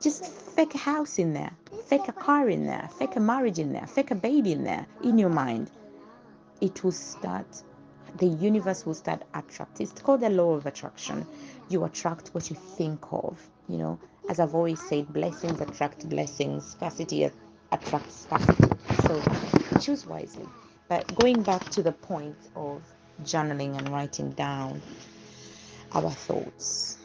[0.00, 1.50] Just fake a house in there,
[1.86, 4.86] fake a car in there, fake a marriage in there, fake a baby in there,
[5.02, 5.70] in your mind.
[6.60, 7.62] It will start,
[8.16, 9.86] the universe will start attracting.
[9.86, 11.26] It's called the law of attraction.
[11.68, 13.38] You attract what you think of,
[13.68, 13.98] you know.
[14.28, 17.30] As I've always said, blessings attract blessings, scarcity
[17.72, 18.70] attracts scarcity.
[19.02, 19.22] So
[19.80, 20.46] choose wisely.
[20.88, 22.82] But going back to the point of
[23.22, 24.80] journaling and writing down
[25.92, 26.98] our thoughts,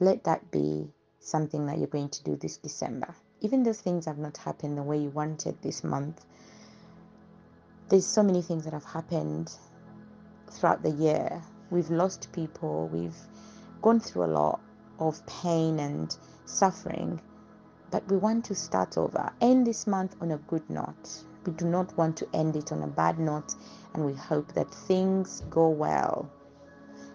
[0.00, 0.88] let that be
[1.20, 3.14] something that you're going to do this December.
[3.40, 6.24] Even those things have not happened the way you wanted this month,
[7.92, 9.52] there's so many things that have happened
[10.50, 11.42] throughout the year.
[11.70, 13.14] We've lost people, we've
[13.82, 14.60] gone through a lot
[14.98, 16.16] of pain and
[16.46, 17.20] suffering,
[17.90, 19.30] but we want to start over.
[19.42, 21.22] End this month on a good note.
[21.44, 23.54] We do not want to end it on a bad note,
[23.92, 26.30] and we hope that things go well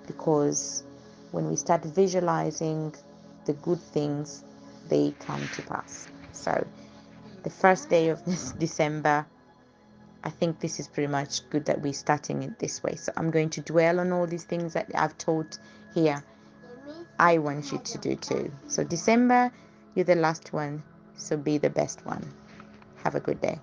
[0.06, 0.84] because
[1.32, 2.94] when we start visualizing
[3.46, 4.44] the good things,
[4.90, 6.08] they come to pass.
[6.34, 6.68] So,
[7.42, 9.26] the first day of this December,
[10.28, 12.96] I think this is pretty much good that we're starting it this way.
[12.96, 15.58] So, I'm going to dwell on all these things that I've taught
[15.94, 16.22] here.
[17.18, 18.52] I want you to do too.
[18.68, 19.54] So, December,
[19.96, 20.84] you're the last one,
[21.16, 22.30] so be the best one.
[23.06, 23.58] Have a good day.